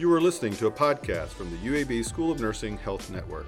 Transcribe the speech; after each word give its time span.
You 0.00 0.10
are 0.14 0.20
listening 0.22 0.56
to 0.56 0.66
a 0.66 0.70
podcast 0.70 1.28
from 1.28 1.50
the 1.50 1.58
UAB 1.58 2.02
School 2.06 2.32
of 2.32 2.40
Nursing 2.40 2.78
Health 2.78 3.10
Network. 3.10 3.46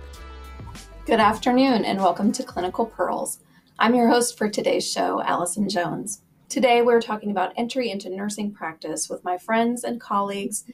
Good 1.06 1.18
afternoon 1.18 1.86
and 1.86 1.98
welcome 1.98 2.30
to 2.30 2.43
Clinical 2.43 2.84
Pearls. 2.84 3.38
I'm 3.79 3.95
your 3.95 4.11
host 4.11 4.36
for 4.36 4.50
today's 4.50 4.86
show, 4.86 5.23
Allison 5.23 5.66
Jones. 5.66 6.20
Today 6.50 6.82
we're 6.82 7.00
talking 7.00 7.30
about 7.30 7.54
entry 7.57 7.91
into 7.91 8.14
nursing 8.14 8.52
practice 8.52 9.09
with 9.09 9.25
my 9.25 9.38
friends 9.38 9.82
and 9.82 9.98
colleagues, 9.98 10.64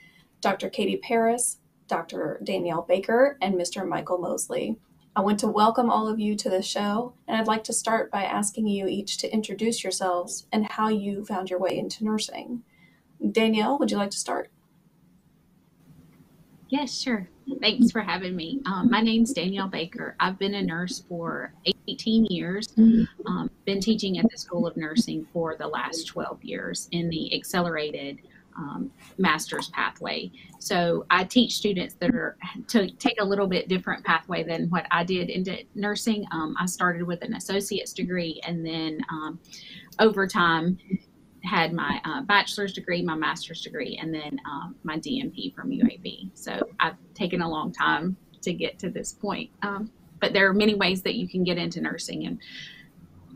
Dr. 0.41 0.69
Katie 0.69 0.96
Paris, 0.96 1.59
Dr. 1.87 2.41
Danielle 2.43 2.83
Baker, 2.83 3.39
and 3.41 3.55
Mr. 3.55 3.87
Michael 3.87 4.19
Mosley. 4.19 4.79
I 5.15 5.21
want 5.21 5.39
to 5.39 5.47
welcome 5.47 5.91
all 5.91 6.09
of 6.09 6.19
you 6.19 6.35
to 6.39 6.51
the 6.51 6.61
show, 6.61 7.15
and 7.29 7.37
I'd 7.37 7.47
like 7.47 7.63
to 7.63 7.73
start 7.73 8.11
by 8.11 8.25
asking 8.25 8.67
you 8.67 8.89
each 8.89 9.17
to 9.19 9.33
introduce 9.33 9.85
yourselves 9.85 10.49
and 10.51 10.67
how 10.67 10.89
you 10.89 11.25
found 11.25 11.51
your 11.51 11.61
way 11.61 11.79
into 11.79 12.05
nursing. 12.05 12.65
Danielle, 13.31 13.79
would 13.79 13.93
you 13.93 13.97
like 13.97 14.10
to 14.10 14.19
start? 14.19 14.51
Yes, 16.71 17.01
sure. 17.01 17.29
Thanks 17.61 17.91
for 17.91 18.03
having 18.03 18.37
me. 18.37 18.61
Um, 18.67 18.91
my 18.91 19.01
name's 19.01 19.33
Danielle 19.33 19.69
Baker. 19.69 20.15
I've 20.21 20.39
been 20.39 20.55
a 20.55 20.63
nurse 20.63 21.03
for 21.09 21.55
18 21.89 22.27
years. 22.27 22.69
Um, 23.27 23.51
been 23.65 23.81
teaching 23.81 24.19
at 24.19 24.31
the 24.31 24.37
School 24.37 24.67
of 24.67 24.77
Nursing 24.77 25.27
for 25.33 25.57
the 25.57 25.67
last 25.67 26.07
12 26.09 26.45
years 26.45 26.89
in 26.93 27.09
the 27.09 27.35
accelerated 27.35 28.19
um, 28.59 28.91
master's 29.17 29.69
pathway. 29.71 30.31
So 30.59 31.07
I 31.11 31.25
teach 31.25 31.55
students 31.55 31.95
that 32.01 32.11
are 32.11 32.37
to 32.67 32.91
take 32.91 33.21
a 33.21 33.25
little 33.25 33.47
bit 33.47 33.69
different 33.69 34.05
pathway 34.05 34.43
than 34.43 34.69
what 34.69 34.87
I 34.91 35.05
did 35.05 35.30
into 35.30 35.59
nursing. 35.75 36.27
Um, 36.33 36.55
I 36.61 36.66
started 36.66 37.05
with 37.05 37.23
an 37.23 37.35
associate's 37.35 37.93
degree, 37.93 38.41
and 38.45 38.66
then 38.66 39.01
um, 39.11 39.39
over 40.01 40.27
time 40.27 40.77
had 41.48 41.73
my 41.73 42.01
uh, 42.05 42.23
bachelor's 42.23 42.73
degree, 42.73 43.02
my 43.02 43.15
master's 43.15 43.62
degree, 43.62 43.98
and 44.01 44.12
then 44.12 44.38
um, 44.51 44.75
my 44.84 44.97
DNP 44.98 45.55
from 45.55 45.71
UAB. 45.71 46.30
So 46.35 46.60
I've 46.79 46.96
taken 47.15 47.43
a 47.43 47.49
long 47.49 47.73
time 47.73 48.16
to 48.43 48.52
get 48.52 48.79
to 48.80 48.91
this 48.91 49.13
point. 49.13 49.51
Um, 49.63 49.91
but 50.21 50.32
there 50.32 50.49
are 50.49 50.52
many 50.52 50.74
ways 50.74 51.02
that 51.02 51.15
you 51.15 51.29
can 51.29 51.45
get 51.45 51.59
into 51.59 51.80
nursing, 51.80 52.26
and 52.26 52.38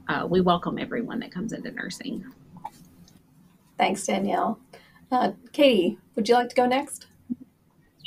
uh, 0.08 0.26
we 0.26 0.40
welcome 0.40 0.78
everyone 0.78 1.20
that 1.20 1.32
comes 1.32 1.52
into 1.52 1.70
nursing. 1.70 2.24
Thanks, 3.78 4.06
Danielle. 4.06 4.60
Uh, 5.10 5.32
Katie, 5.52 5.98
would 6.14 6.28
you 6.28 6.34
like 6.34 6.48
to 6.50 6.54
go 6.54 6.66
next? 6.66 7.06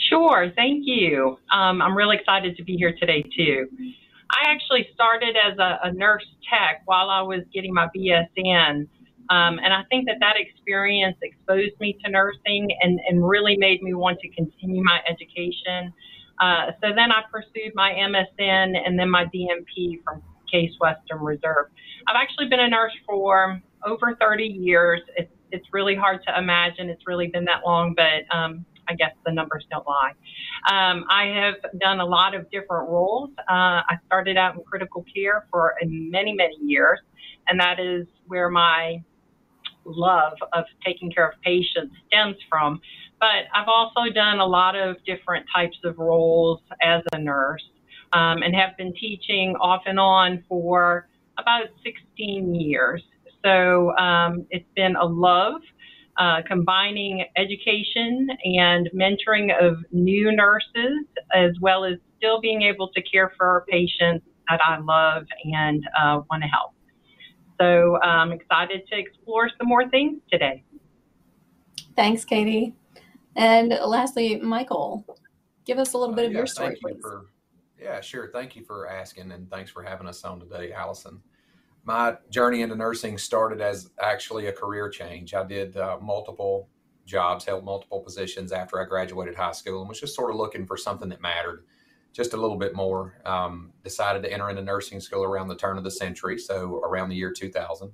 Sure, 0.09 0.51
thank 0.55 0.83
you. 0.85 1.37
Um, 1.51 1.81
I'm 1.81 1.97
really 1.97 2.17
excited 2.17 2.55
to 2.57 2.63
be 2.63 2.77
here 2.77 2.95
today, 2.99 3.23
too. 3.35 3.67
I 4.31 4.49
actually 4.49 4.87
started 4.93 5.35
as 5.35 5.57
a, 5.57 5.79
a 5.83 5.93
nurse 5.93 6.25
tech 6.49 6.81
while 6.85 7.09
I 7.09 7.21
was 7.21 7.41
getting 7.53 7.73
my 7.73 7.87
BSN 7.95 8.87
um, 9.29 9.59
and 9.59 9.73
I 9.73 9.83
think 9.89 10.05
that 10.07 10.17
that 10.19 10.35
experience 10.37 11.17
exposed 11.21 11.79
me 11.79 11.97
to 12.03 12.11
nursing 12.11 12.69
and, 12.81 12.99
and 13.07 13.27
really 13.27 13.57
made 13.57 13.81
me 13.81 13.93
want 13.93 14.19
to 14.19 14.29
continue 14.29 14.83
my 14.83 14.99
education. 15.09 15.93
Uh, 16.39 16.71
so 16.81 16.89
then 16.95 17.11
I 17.11 17.23
pursued 17.31 17.73
my 17.73 17.91
MSN 17.91 18.75
and 18.85 18.99
then 18.99 19.09
my 19.09 19.25
DNP 19.25 20.03
from 20.03 20.21
Case 20.51 20.71
Western 20.79 21.19
Reserve. 21.19 21.67
I've 22.07 22.15
actually 22.15 22.49
been 22.49 22.59
a 22.59 22.69
nurse 22.69 22.93
for 23.05 23.61
over 23.85 24.15
30 24.19 24.43
years. 24.43 25.01
It's, 25.17 25.31
it's 25.51 25.65
really 25.71 25.95
hard 25.95 26.21
to 26.27 26.37
imagine 26.37 26.89
it's 26.89 27.07
really 27.07 27.27
been 27.27 27.45
that 27.45 27.61
long, 27.65 27.95
but 27.95 28.35
um, 28.35 28.65
I 28.87 28.93
guess 28.93 29.11
the 29.25 29.31
numbers 29.31 29.65
don't 29.71 29.85
lie. 29.87 30.11
Um, 30.69 31.05
I 31.09 31.25
have 31.27 31.79
done 31.79 31.99
a 31.99 32.05
lot 32.05 32.35
of 32.35 32.49
different 32.51 32.89
roles. 32.89 33.29
Uh, 33.39 33.81
I 33.87 33.97
started 34.05 34.37
out 34.37 34.55
in 34.55 34.63
critical 34.63 35.05
care 35.13 35.47
for 35.51 35.75
many, 35.83 36.33
many 36.33 36.57
years, 36.61 36.99
and 37.47 37.59
that 37.59 37.79
is 37.79 38.05
where 38.27 38.49
my 38.49 39.01
love 39.85 40.33
of 40.53 40.65
taking 40.85 41.11
care 41.11 41.29
of 41.29 41.41
patients 41.41 41.95
stems 42.07 42.35
from. 42.49 42.79
But 43.19 43.45
I've 43.53 43.67
also 43.67 44.11
done 44.13 44.39
a 44.39 44.45
lot 44.45 44.75
of 44.75 44.97
different 45.05 45.45
types 45.53 45.77
of 45.83 45.97
roles 45.97 46.61
as 46.81 47.01
a 47.13 47.19
nurse 47.19 47.63
um, 48.13 48.43
and 48.43 48.55
have 48.55 48.75
been 48.77 48.93
teaching 48.93 49.55
off 49.59 49.83
and 49.85 49.99
on 49.99 50.43
for 50.47 51.07
about 51.37 51.67
16 51.83 52.55
years. 52.55 53.03
So 53.43 53.95
um, 53.97 54.45
it's 54.49 54.67
been 54.75 54.95
a 54.95 55.05
love. 55.05 55.61
Uh, 56.17 56.37
combining 56.47 57.25
education 57.35 58.29
and 58.45 58.89
mentoring 58.95 59.49
of 59.61 59.75
new 59.91 60.31
nurses, 60.31 61.05
as 61.33 61.51
well 61.59 61.83
as 61.83 61.95
still 62.15 62.39
being 62.39 62.61
able 62.61 62.87
to 62.87 63.01
care 63.01 63.33
for 63.35 63.45
our 63.45 63.65
patients 63.69 64.25
that 64.49 64.61
I 64.65 64.77
love 64.79 65.25
and 65.43 65.83
uh, 65.99 66.21
want 66.29 66.43
to 66.43 66.47
help. 66.47 66.74
So 67.59 67.99
I'm 68.01 68.31
excited 68.31 68.87
to 68.91 68.97
explore 68.97 69.49
some 69.57 69.67
more 69.67 69.89
things 69.89 70.21
today. 70.31 70.63
Thanks, 71.95 72.25
Katie. 72.25 72.73
And 73.35 73.69
lastly, 73.85 74.37
Michael, 74.37 75.05
give 75.65 75.77
us 75.77 75.93
a 75.93 75.97
little 75.97 76.15
bit 76.15 76.25
of 76.25 76.29
Uh, 76.29 76.33
yeah, 76.33 76.37
your 76.37 76.47
story, 76.47 76.67
thank 76.67 76.81
you 76.81 76.89
please. 76.95 77.01
for, 77.01 77.25
yeah, 77.79 78.01
sure. 78.01 78.29
Thank 78.31 78.55
you 78.55 78.63
for 78.63 78.87
asking 78.87 79.31
and 79.31 79.49
thanks 79.49 79.71
for 79.71 79.83
having 79.83 80.07
us 80.07 80.23
on 80.23 80.39
today, 80.39 80.73
Allison. 80.73 81.21
My 81.83 82.17
journey 82.29 82.61
into 82.61 82.75
nursing 82.75 83.17
started 83.17 83.61
as 83.61 83.91
actually 84.01 84.47
a 84.47 84.51
career 84.51 84.89
change. 84.89 85.33
I 85.33 85.43
did 85.43 85.77
uh, 85.77 85.97
multiple 86.01 86.67
jobs, 87.05 87.45
held 87.45 87.63
multiple 87.63 87.99
positions 87.99 88.51
after 88.51 88.81
I 88.81 88.85
graduated 88.85 89.35
high 89.35 89.51
school 89.51 89.81
and 89.81 89.89
was 89.89 89.99
just 89.99 90.15
sort 90.15 90.31
of 90.31 90.37
looking 90.37 90.65
for 90.65 90.77
something 90.77 91.09
that 91.09 91.21
mattered 91.21 91.65
just 92.15 92.33
a 92.33 92.37
little 92.37 92.57
bit 92.57 92.73
more. 92.73 93.19
Um, 93.25 93.73
decided 93.83 94.23
to 94.23 94.31
enter 94.31 94.49
into 94.49 94.61
nursing 94.61 95.01
school 95.01 95.23
around 95.23 95.49
the 95.49 95.55
turn 95.55 95.77
of 95.77 95.83
the 95.83 95.91
century, 95.91 96.39
so 96.39 96.77
around 96.77 97.09
the 97.09 97.15
year 97.15 97.31
2000. 97.31 97.91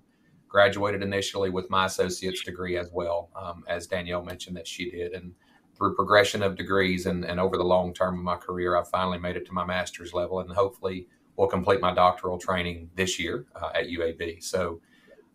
Graduated 0.47 1.01
initially 1.01 1.49
with 1.49 1.69
my 1.69 1.85
associate's 1.85 2.43
degree 2.43 2.77
as 2.77 2.89
well, 2.93 3.29
um, 3.35 3.63
as 3.67 3.87
Danielle 3.87 4.21
mentioned 4.21 4.55
that 4.57 4.67
she 4.67 4.91
did. 4.91 5.13
And 5.13 5.33
through 5.75 5.95
progression 5.95 6.43
of 6.43 6.55
degrees 6.55 7.07
and, 7.07 7.25
and 7.25 7.39
over 7.39 7.57
the 7.57 7.63
long 7.63 7.93
term 7.93 8.19
of 8.19 8.23
my 8.23 8.35
career, 8.35 8.77
I 8.77 8.83
finally 8.83 9.17
made 9.17 9.37
it 9.37 9.45
to 9.47 9.53
my 9.53 9.65
master's 9.65 10.13
level 10.13 10.39
and 10.41 10.51
hopefully 10.51 11.07
will 11.35 11.47
complete 11.47 11.81
my 11.81 11.93
doctoral 11.93 12.37
training 12.37 12.91
this 12.95 13.17
year 13.17 13.47
uh, 13.55 13.71
at 13.73 13.87
UAB. 13.87 14.43
So, 14.43 14.81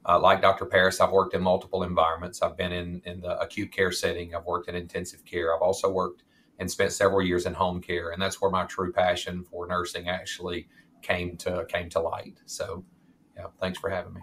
uh, 0.09 0.21
like 0.21 0.41
Dr. 0.41 0.67
Paris, 0.67 1.01
I've 1.01 1.11
worked 1.11 1.35
in 1.35 1.43
multiple 1.43 1.83
environments. 1.83 2.41
I've 2.41 2.57
been 2.57 2.71
in, 2.71 3.03
in 3.05 3.21
the 3.21 3.41
acute 3.41 3.73
care 3.73 3.91
setting, 3.91 4.33
I've 4.33 4.45
worked 4.45 4.69
in 4.69 4.77
intensive 4.77 5.25
care, 5.25 5.53
I've 5.53 5.63
also 5.63 5.91
worked 5.91 6.23
and 6.59 6.71
spent 6.71 6.93
several 6.93 7.23
years 7.23 7.47
in 7.47 7.55
home 7.55 7.81
care. 7.81 8.11
And 8.11 8.21
that's 8.21 8.41
where 8.41 8.51
my 8.51 8.65
true 8.65 8.93
passion 8.93 9.45
for 9.45 9.67
nursing 9.67 10.09
actually 10.09 10.69
came 11.03 11.37
to 11.39 11.65
came 11.69 11.89
to 11.91 12.01
light. 12.01 12.39
So, 12.47 12.85
yeah, 13.37 13.47
thanks 13.61 13.79
for 13.79 13.91
having 13.91 14.15
me. 14.15 14.21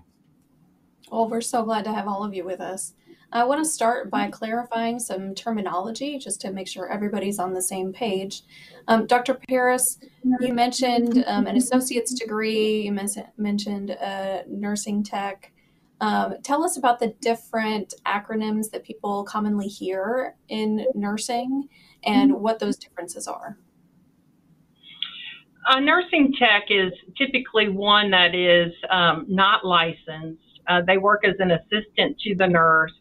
Well, 1.12 1.30
we're 1.30 1.42
so 1.42 1.64
glad 1.64 1.84
to 1.86 1.94
have 1.94 2.08
all 2.08 2.24
of 2.24 2.34
you 2.34 2.44
with 2.44 2.60
us. 2.60 2.94
I 3.32 3.44
want 3.46 3.64
to 3.64 3.70
start 3.70 4.12
by 4.12 4.30
clarifying 4.30 5.00
some 5.00 5.34
terminology 5.34 6.20
just 6.20 6.40
to 6.42 6.52
make 6.52 6.68
sure 6.68 6.92
everybody's 6.92 7.40
on 7.40 7.54
the 7.54 7.62
same 7.62 7.92
page. 7.92 8.44
Um, 8.88 9.08
Dr. 9.08 9.34
Paris, 9.50 9.98
you 10.40 10.54
mentioned 10.54 11.24
um, 11.26 11.48
an 11.48 11.58
associate's 11.58 12.14
degree, 12.14 12.84
you 12.84 12.92
mentioned 12.92 13.90
a 13.90 14.44
nursing 14.48 15.04
tech. 15.04 15.52
Um, 16.02 16.36
tell 16.44 16.64
us 16.64 16.78
about 16.78 17.00
the 17.00 17.16
different 17.22 17.94
acronyms 18.06 18.72
that 18.72 18.84
people 18.84 19.24
commonly 19.24 19.68
hear 19.68 20.36
in 20.50 20.86
nursing 20.96 21.70
and 22.04 22.34
what 22.34 22.60
those 22.60 22.78
differences 22.78 23.28
are. 23.28 23.58
A 25.68 25.80
nursing 25.80 26.34
tech 26.38 26.64
is 26.70 26.92
typically 27.18 27.70
one 27.70 28.12
that 28.12 28.36
is 28.36 28.74
um, 28.90 29.26
not 29.30 29.66
licensed. 29.66 30.42
Uh, 30.68 30.82
they 30.86 30.98
work 30.98 31.22
as 31.26 31.36
an 31.40 31.52
assistant 31.52 32.20
to 32.20 32.36
the 32.36 32.48
nurse 32.48 32.92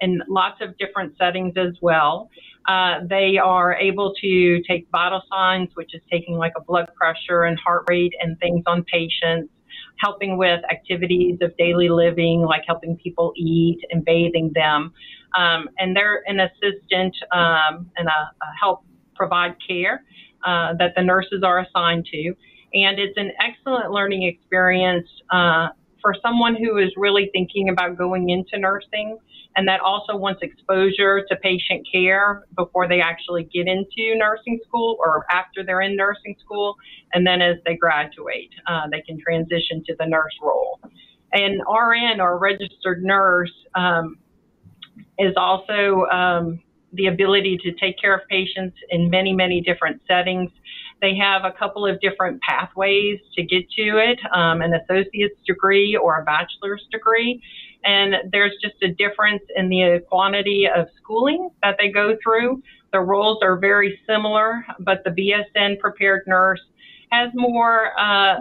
in 0.00 0.20
lots 0.28 0.60
of 0.60 0.76
different 0.78 1.16
settings 1.16 1.54
as 1.56 1.74
well. 1.80 2.28
Uh, 2.68 3.00
they 3.08 3.38
are 3.38 3.74
able 3.74 4.14
to 4.20 4.62
take 4.68 4.86
vital 4.92 5.22
signs, 5.30 5.70
which 5.74 5.94
is 5.94 6.02
taking 6.10 6.36
like 6.36 6.52
a 6.56 6.62
blood 6.62 6.88
pressure 6.94 7.42
and 7.44 7.58
heart 7.58 7.84
rate 7.88 8.12
and 8.20 8.38
things 8.38 8.62
on 8.66 8.84
patients, 8.84 9.52
helping 9.98 10.36
with 10.36 10.60
activities 10.70 11.38
of 11.40 11.56
daily 11.56 11.88
living, 11.88 12.40
like 12.42 12.62
helping 12.66 12.96
people 12.96 13.32
eat 13.36 13.80
and 13.90 14.04
bathing 14.04 14.50
them. 14.54 14.92
Um, 15.36 15.68
and 15.78 15.96
they're 15.96 16.22
an 16.26 16.40
assistant 16.40 17.14
um, 17.32 17.90
and 17.96 18.08
a, 18.08 18.10
a 18.10 18.46
help 18.60 18.84
provide 19.14 19.54
care 19.66 20.04
uh, 20.44 20.74
that 20.78 20.94
the 20.96 21.02
nurses 21.02 21.42
are 21.42 21.60
assigned 21.60 22.06
to. 22.12 22.34
And 22.74 22.98
it's 22.98 23.16
an 23.16 23.32
excellent 23.40 23.90
learning 23.90 24.24
experience 24.24 25.08
uh, 25.30 25.68
for 26.00 26.14
someone 26.20 26.56
who 26.56 26.78
is 26.78 26.90
really 26.96 27.30
thinking 27.32 27.68
about 27.68 27.96
going 27.96 28.30
into 28.30 28.58
nursing 28.58 29.18
and 29.56 29.68
that 29.68 29.80
also 29.80 30.16
wants 30.16 30.40
exposure 30.42 31.24
to 31.28 31.36
patient 31.36 31.86
care 31.90 32.46
before 32.56 32.88
they 32.88 33.00
actually 33.00 33.44
get 33.44 33.66
into 33.68 34.16
nursing 34.16 34.58
school 34.66 34.96
or 34.98 35.26
after 35.30 35.62
they're 35.64 35.82
in 35.82 35.96
nursing 35.96 36.34
school. 36.40 36.76
And 37.12 37.26
then 37.26 37.42
as 37.42 37.56
they 37.66 37.76
graduate, 37.76 38.50
uh, 38.66 38.88
they 38.90 39.02
can 39.02 39.18
transition 39.20 39.82
to 39.86 39.94
the 39.98 40.06
nurse 40.06 40.34
role. 40.42 40.80
And 41.32 41.60
RN 41.60 42.20
or 42.20 42.38
registered 42.38 43.02
nurse 43.02 43.52
um, 43.74 44.18
is 45.18 45.34
also 45.36 46.06
um, 46.10 46.62
the 46.92 47.06
ability 47.06 47.58
to 47.64 47.72
take 47.72 47.98
care 47.98 48.14
of 48.14 48.20
patients 48.28 48.76
in 48.90 49.10
many, 49.10 49.32
many 49.32 49.60
different 49.60 50.00
settings. 50.06 50.50
They 51.02 51.16
have 51.16 51.44
a 51.44 51.50
couple 51.50 51.84
of 51.84 52.00
different 52.00 52.40
pathways 52.42 53.18
to 53.34 53.42
get 53.42 53.68
to 53.72 53.98
it 53.98 54.20
um, 54.32 54.62
an 54.62 54.72
associate's 54.72 55.34
degree 55.44 55.96
or 55.96 56.20
a 56.20 56.24
bachelor's 56.24 56.86
degree. 56.92 57.42
And 57.84 58.14
there's 58.30 58.54
just 58.62 58.76
a 58.82 58.88
difference 58.88 59.42
in 59.56 59.68
the 59.68 60.00
quantity 60.08 60.68
of 60.74 60.86
schooling 61.02 61.50
that 61.62 61.74
they 61.78 61.90
go 61.90 62.16
through 62.22 62.62
The 62.92 63.00
roles 63.00 63.38
are 63.42 63.58
very 63.58 63.98
similar, 64.08 64.64
but 64.78 65.02
the 65.04 65.10
BSN 65.10 65.80
prepared 65.80 66.22
nurse 66.28 66.60
has 67.10 67.30
more, 67.34 67.98
uh, 67.98 68.36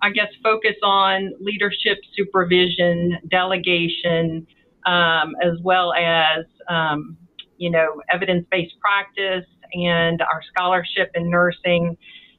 I 0.00 0.10
guess, 0.14 0.28
focus 0.42 0.76
on 0.82 1.34
leadership 1.40 1.98
supervision, 2.16 3.18
delegation, 3.30 4.46
um, 4.86 5.34
as 5.42 5.60
well 5.62 5.92
as, 5.92 6.46
um, 6.68 7.18
you 7.58 7.70
know, 7.70 8.00
evidence 8.10 8.46
based 8.50 8.74
practice 8.80 9.44
and 9.72 10.20
our 10.22 10.42
scholarship 10.50 11.10
in 11.14 11.30
nursing. 11.30 11.96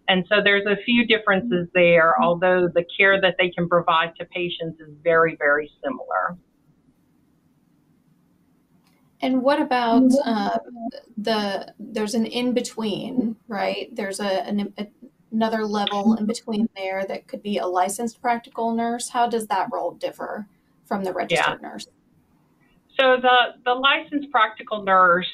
And 0.08 0.26
so 0.28 0.42
there's 0.44 0.66
a 0.66 0.78
few 0.86 1.06
differences 1.06 1.68
there, 1.74 2.20
although 2.22 2.68
the 2.68 2.84
care 2.98 3.22
that 3.22 3.36
they 3.38 3.50
can 3.50 3.70
provide 3.70 4.16
to 4.20 4.26
patients 4.26 4.80
is 4.80 4.90
very, 5.04 5.36
very 5.36 5.72
similar. 5.84 6.38
And 9.22 9.42
what 9.42 9.62
about 9.62 10.10
uh, 10.26 10.58
the? 11.18 11.74
There's 11.78 12.16
an 12.16 12.26
in 12.26 12.54
between, 12.54 13.36
right? 13.50 13.94
There's 13.94 14.22
a, 14.22 14.48
an, 14.48 14.74
a 14.78 14.88
another 15.32 15.66
level 15.66 16.16
in 16.16 16.26
between 16.26 16.68
there 16.76 17.06
that 17.06 17.28
could 17.28 17.44
be 17.44 17.58
a 17.58 17.66
licensed 17.66 18.22
practical 18.22 18.74
nurse. 18.74 19.10
How 19.10 19.28
does 19.28 19.48
that 19.48 19.68
role 19.72 19.92
differ 19.92 20.48
from 20.86 21.04
the 21.04 21.14
registered 21.14 21.60
yeah. 21.62 21.70
nurse? 21.70 21.88
So 23.00 23.18
the 23.22 23.56
the 23.66 23.74
licensed 23.74 24.32
practical 24.32 24.84
nurse 24.84 25.28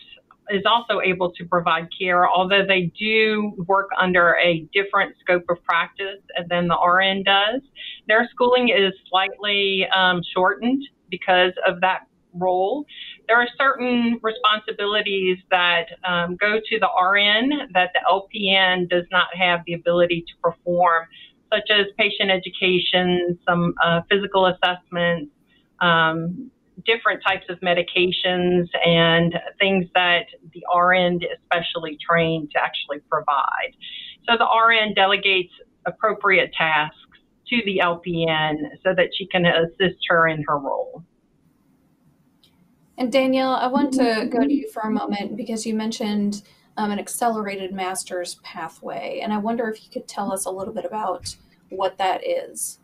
is 0.49 0.63
also 0.65 1.01
able 1.01 1.31
to 1.31 1.45
provide 1.45 1.87
care, 1.97 2.29
although 2.29 2.65
they 2.65 2.91
do 2.97 3.53
work 3.67 3.89
under 3.99 4.37
a 4.43 4.67
different 4.73 5.15
scope 5.21 5.43
of 5.49 5.63
practice 5.63 6.21
than 6.49 6.67
the 6.67 6.75
RN 6.75 7.23
does. 7.23 7.61
Their 8.07 8.27
schooling 8.31 8.69
is 8.69 8.93
slightly 9.09 9.87
um, 9.95 10.21
shortened 10.33 10.83
because 11.09 11.53
of 11.67 11.81
that 11.81 12.07
role. 12.33 12.85
There 13.27 13.37
are 13.37 13.47
certain 13.57 14.19
responsibilities 14.21 15.37
that 15.49 15.85
um, 16.07 16.35
go 16.35 16.59
to 16.59 16.79
the 16.79 16.87
RN 17.01 17.69
that 17.73 17.91
the 17.93 18.01
LPN 18.07 18.89
does 18.89 19.05
not 19.11 19.27
have 19.35 19.61
the 19.65 19.73
ability 19.73 20.25
to 20.27 20.33
perform, 20.41 21.05
such 21.51 21.69
as 21.71 21.85
patient 21.97 22.29
education, 22.29 23.39
some 23.47 23.73
uh, 23.83 24.01
physical 24.09 24.47
assessments, 24.47 25.31
um, 25.79 26.51
different 26.85 27.21
types 27.25 27.45
of 27.49 27.59
medications 27.59 28.67
and 28.85 29.33
things 29.59 29.87
that 29.95 30.25
the 30.53 30.63
RN 30.75 31.21
is 31.23 31.29
especially 31.41 31.97
trained 32.05 32.51
to 32.51 32.61
actually 32.61 32.99
provide. 33.09 33.75
So 34.27 34.37
the 34.37 34.45
RN 34.45 34.93
delegates 34.93 35.53
appropriate 35.85 36.53
tasks 36.53 36.97
to 37.47 37.61
the 37.65 37.79
LPN 37.83 38.71
so 38.83 38.93
that 38.95 39.09
she 39.15 39.27
can 39.27 39.45
assist 39.45 39.97
her 40.09 40.27
in 40.27 40.43
her 40.47 40.57
role. 40.57 41.03
And 42.97 43.11
Danielle, 43.11 43.55
I 43.55 43.67
want 43.67 43.93
to 43.93 44.27
go 44.31 44.41
to 44.41 44.53
you 44.53 44.69
for 44.71 44.81
a 44.81 44.91
moment 44.91 45.35
because 45.35 45.65
you 45.65 45.75
mentioned 45.75 46.43
um, 46.77 46.91
an 46.91 46.99
accelerated 46.99 47.73
master's 47.73 48.35
pathway, 48.35 49.19
and 49.21 49.33
I 49.33 49.37
wonder 49.37 49.69
if 49.69 49.83
you 49.83 49.89
could 49.91 50.07
tell 50.07 50.31
us 50.31 50.45
a 50.45 50.51
little 50.51 50.73
bit 50.73 50.85
about 50.85 51.35
what 51.69 51.97
that 51.97 52.21
is. 52.25 52.79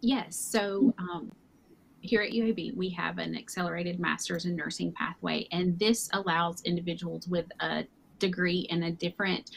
Yes. 0.00 0.36
So 0.36 0.94
um, 0.98 1.32
here 2.00 2.22
at 2.22 2.32
UAB, 2.32 2.76
we 2.76 2.88
have 2.90 3.18
an 3.18 3.36
accelerated 3.36 4.00
master's 4.00 4.46
in 4.46 4.56
nursing 4.56 4.92
pathway, 4.92 5.46
and 5.52 5.78
this 5.78 6.08
allows 6.12 6.62
individuals 6.62 7.28
with 7.28 7.46
a 7.60 7.84
degree 8.18 8.66
in 8.70 8.84
a 8.84 8.92
different 8.92 9.50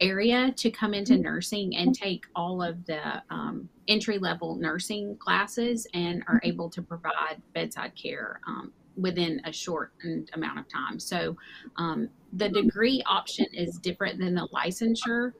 area 0.00 0.52
to 0.56 0.70
come 0.70 0.92
into 0.92 1.16
nursing 1.16 1.76
and 1.76 1.94
take 1.94 2.26
all 2.34 2.62
of 2.62 2.84
the 2.86 3.22
um, 3.30 3.68
entry 3.86 4.18
level 4.18 4.56
nursing 4.56 5.16
classes 5.18 5.86
and 5.94 6.24
are 6.26 6.40
able 6.42 6.68
to 6.68 6.82
provide 6.82 7.40
bedside 7.54 7.92
care 7.94 8.40
um, 8.46 8.72
within 8.96 9.40
a 9.44 9.52
shortened 9.52 10.30
amount 10.34 10.58
of 10.58 10.68
time. 10.68 10.98
So 10.98 11.36
um, 11.76 12.08
the 12.36 12.48
degree 12.48 13.02
option 13.06 13.46
is 13.52 13.78
different 13.78 14.18
than 14.18 14.34
the 14.34 14.48
licensure. 14.52 15.32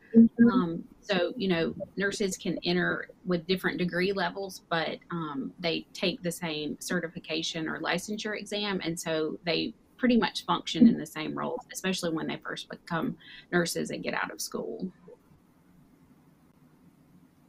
Um, 0.53 0.85
so, 1.01 1.33
you 1.37 1.49
know, 1.49 1.75
nurses 1.97 2.37
can 2.37 2.59
enter 2.65 3.09
with 3.25 3.47
different 3.47 3.79
degree 3.79 4.13
levels, 4.13 4.63
but 4.71 4.99
um, 5.11 5.53
they 5.59 5.87
take 5.93 6.23
the 6.23 6.31
same 6.33 6.77
certification 6.81 7.69
or 7.69 7.81
licensure 7.81 8.39
exam. 8.39 8.81
And 8.85 8.99
so 8.99 9.39
they 9.45 9.75
pretty 9.97 10.17
much 10.17 10.45
function 10.45 10.87
in 10.87 10.99
the 10.99 11.07
same 11.07 11.37
roles, 11.37 11.61
especially 11.73 12.11
when 12.11 12.27
they 12.27 12.37
first 12.45 12.69
become 12.69 13.17
nurses 13.51 13.91
and 13.91 14.03
get 14.03 14.15
out 14.15 14.31
of 14.31 14.41
school. 14.41 14.89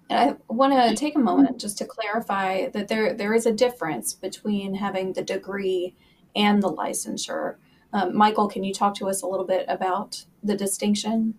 And 0.10 0.32
I 0.50 0.54
want 0.54 0.74
to 0.74 0.96
take 0.96 1.16
a 1.16 1.20
moment 1.20 1.60
just 1.60 1.78
to 1.80 1.86
clarify 1.86 2.70
that 2.70 2.88
there 2.88 3.14
there 3.14 3.34
is 3.34 3.46
a 3.46 3.52
difference 3.52 4.14
between 4.14 4.76
having 4.76 5.14
the 5.14 5.24
degree 5.24 5.96
and 6.36 6.62
the 6.62 6.72
licensure. 6.72 7.56
Um, 7.96 8.14
Michael, 8.14 8.50
can 8.50 8.66
you 8.66 8.74
talk 8.74 8.94
to 8.96 9.08
us 9.08 9.22
a 9.22 9.28
little 9.28 9.46
bit 9.46 9.66
about 9.70 10.26
the 10.44 10.54
distinction? 10.54 11.34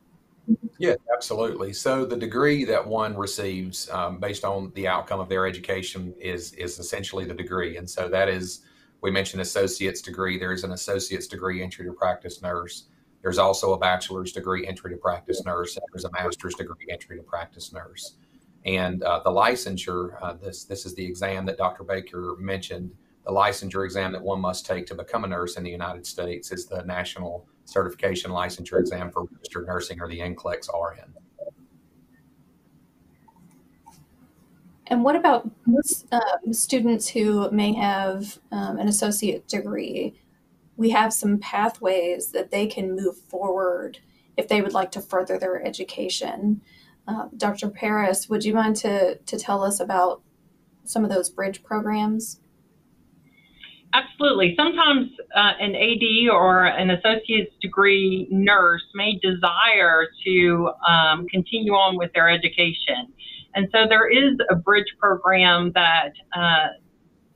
Yeah, 0.79 0.95
absolutely. 1.15 1.75
So 1.75 2.07
the 2.07 2.17
degree 2.17 2.65
that 2.65 2.87
one 2.87 3.15
receives 3.15 3.91
um, 3.91 4.19
based 4.19 4.43
on 4.43 4.73
the 4.75 4.89
outcome 4.89 5.21
of 5.21 5.29
their 5.29 5.47
education 5.47 6.15
is 6.19 6.53
is 6.55 6.79
essentially 6.79 7.27
the 7.27 7.35
degree, 7.35 7.77
and 7.77 7.89
so 7.89 8.09
that 8.09 8.31
is 8.31 8.63
we 9.03 9.11
mentioned 9.11 9.43
associate's 9.43 10.01
degree. 10.01 10.39
There 10.39 10.53
is 10.53 10.65
an 10.65 10.73
associate's 10.73 11.27
degree 11.27 11.63
entry 11.63 11.85
to 11.85 11.93
practice 11.93 12.41
nurse. 12.41 12.85
There's 13.21 13.39
also 13.39 13.75
a 13.75 13.79
bachelor's 13.79 14.33
degree 14.33 14.67
entry 14.67 14.93
to 14.93 14.97
practice 14.97 15.45
nurse. 15.45 15.77
There's 15.93 16.07
a 16.07 16.11
master's 16.13 16.55
degree 16.55 16.87
entry 16.91 17.19
to 17.19 17.23
practice 17.23 17.71
nurse. 17.71 18.15
And 18.65 19.03
uh, 19.03 19.21
the 19.25 19.31
licensure, 19.31 20.17
uh, 20.23 20.35
this 20.35 20.65
this 20.65 20.87
is 20.87 20.95
the 20.95 21.05
exam 21.05 21.45
that 21.47 21.59
Dr. 21.59 21.85
Baker 21.85 22.35
mentioned. 22.39 22.93
The 23.27 23.33
licensure 23.33 23.85
exam 23.85 24.13
that 24.13 24.23
one 24.23 24.41
must 24.41 24.65
take 24.65 24.87
to 24.87 24.95
become 24.95 25.25
a 25.25 25.27
nurse 25.27 25.57
in 25.57 25.65
the 25.65 25.71
United 25.71 26.07
States 26.07 26.53
is 26.53 26.67
the 26.67 26.83
National 26.85 27.49
Certification 27.65 28.31
Licensure 28.31 28.79
Exam 28.79 29.11
for 29.11 29.25
Registered 29.25 29.67
Nursing, 29.67 30.01
or 30.01 30.09
the 30.09 30.21
NCLEX 30.21 30.69
RN. 30.73 31.13
And 34.87 35.03
what 35.03 35.17
about 35.17 35.51
um, 36.13 36.53
students 36.53 37.09
who 37.09 37.51
may 37.51 37.75
have 37.75 38.39
um, 38.53 38.79
an 38.79 38.87
associate 38.87 39.49
degree? 39.49 40.21
We 40.77 40.91
have 40.91 41.13
some 41.13 41.39
pathways 41.39 42.31
that 42.31 42.53
they 42.53 42.69
can 42.69 42.95
move 42.95 43.19
forward 43.19 43.99
if 44.37 44.47
they 44.47 44.63
would 44.63 44.73
like 44.73 44.93
to 44.93 45.01
further 45.01 45.37
their 45.37 45.67
education. 45.67 46.61
Uh, 47.09 47.27
Dr. 47.37 47.71
Paris, 47.71 48.29
would 48.29 48.45
you 48.45 48.55
mind 48.55 48.77
to, 48.77 49.17
to 49.17 49.37
tell 49.37 49.65
us 49.65 49.81
about 49.81 50.23
some 50.85 51.03
of 51.03 51.11
those 51.11 51.29
bridge 51.29 51.65
programs? 51.65 52.41
Absolutely. 53.97 54.55
Sometimes 54.59 55.09
uh, 55.35 55.53
an 55.59 55.75
AD 55.75 56.31
or 56.31 56.67
an 56.67 56.91
associate's 56.91 57.53
degree 57.63 58.29
nurse 58.31 58.83
may 58.95 59.19
desire 59.23 60.07
to 60.25 60.71
um, 60.87 61.27
continue 61.29 61.73
on 61.73 61.97
with 61.97 62.13
their 62.13 62.29
education. 62.29 63.11
And 63.55 63.69
so 63.73 63.87
there 63.89 64.07
is 64.11 64.37
a 64.51 64.55
bridge 64.55 64.93
program 65.01 65.73
that 65.75 66.13
uh, 66.35 66.67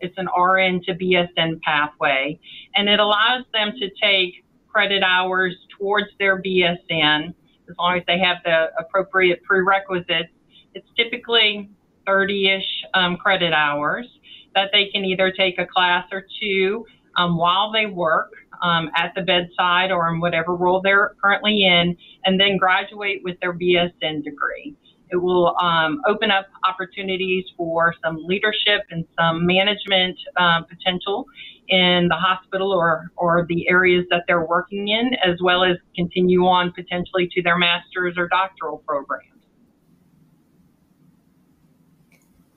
it's 0.01 0.15
an 0.19 0.27
RN 0.27 0.83
to 0.85 0.95
BSN 0.95 1.63
pathway, 1.63 2.39
and 2.75 2.91
it 2.91 3.01
allows 3.01 3.45
them 3.55 3.73
to 3.81 3.89
take 4.03 4.45
credit 4.69 5.03
hours 5.03 5.57
towards 5.79 6.09
their 6.19 6.43
BSN 6.43 7.29
as 7.71 7.77
long 7.79 7.97
as 7.97 8.03
they 8.07 8.19
have 8.19 8.37
the 8.45 8.67
appropriate 8.79 9.43
prerequisites. 9.45 10.29
It's 10.75 10.89
typically 10.95 11.71
30 12.07 12.51
ish 12.51 12.85
um, 12.93 13.17
credit 13.17 13.55
hours 13.55 14.07
that 14.55 14.71
they 14.73 14.89
can 14.93 15.05
either 15.05 15.33
take 15.33 15.59
a 15.59 15.67
class 15.67 16.07
or 16.13 16.25
two 16.41 16.85
um, 17.17 17.37
while 17.37 17.73
they 17.73 17.87
work 17.87 18.33
um, 18.63 18.91
at 18.95 19.13
the 19.15 19.23
bedside 19.23 19.91
or 19.91 20.13
in 20.13 20.21
whatever 20.21 20.55
role 20.55 20.81
they're 20.83 21.15
currently 21.23 21.65
in, 21.65 21.97
and 22.25 22.39
then 22.41 22.57
graduate 22.57 23.21
with 23.25 23.39
their 23.41 23.53
BSN 23.53 24.23
degree. 24.23 24.77
It 25.11 25.17
will 25.17 25.57
um, 25.61 26.01
open 26.07 26.31
up 26.31 26.47
opportunities 26.69 27.45
for 27.57 27.95
some 28.03 28.19
leadership 28.27 28.83
and 28.91 29.05
some 29.19 29.45
management 29.45 30.17
um, 30.37 30.67
potential 30.67 31.27
in 31.69 32.07
the 32.09 32.17
hospital 32.17 32.73
or, 32.73 33.11
or 33.17 33.47
the 33.49 33.69
areas 33.69 34.05
that 34.11 34.25
they're 34.29 34.45
working 34.45 34.89
in, 34.89 35.13
as 35.25 35.41
well 35.43 35.65
as 35.65 35.77
continue 35.97 36.43
on 36.43 36.73
potentially 36.73 37.29
to 37.33 37.43
their 37.43 37.59
master's 37.59 38.17
or 38.17 38.29
doctoral 38.29 38.79
programs. 38.87 39.40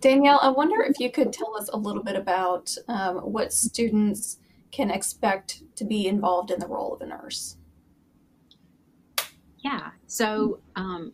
Danielle, 0.03 0.39
I 0.41 0.49
wonder 0.49 0.81
if 0.81 0.99
you 0.99 1.09
could 1.09 1.31
tell 1.31 1.55
us 1.55 1.69
a 1.71 1.77
little 1.77 2.03
bit 2.03 2.17
about 2.17 2.75
um, 2.89 3.19
what 3.19 3.53
students 3.53 4.37
can 4.69 4.91
expect 4.91 5.63
to 5.77 5.85
be 5.85 6.07
involved 6.07 6.51
in 6.51 6.59
the 6.59 6.67
role 6.67 6.93
of 6.93 6.99
a 6.99 7.05
nurse. 7.05 7.55
Yeah, 9.59 9.91
so 10.07 10.59
um, 10.75 11.13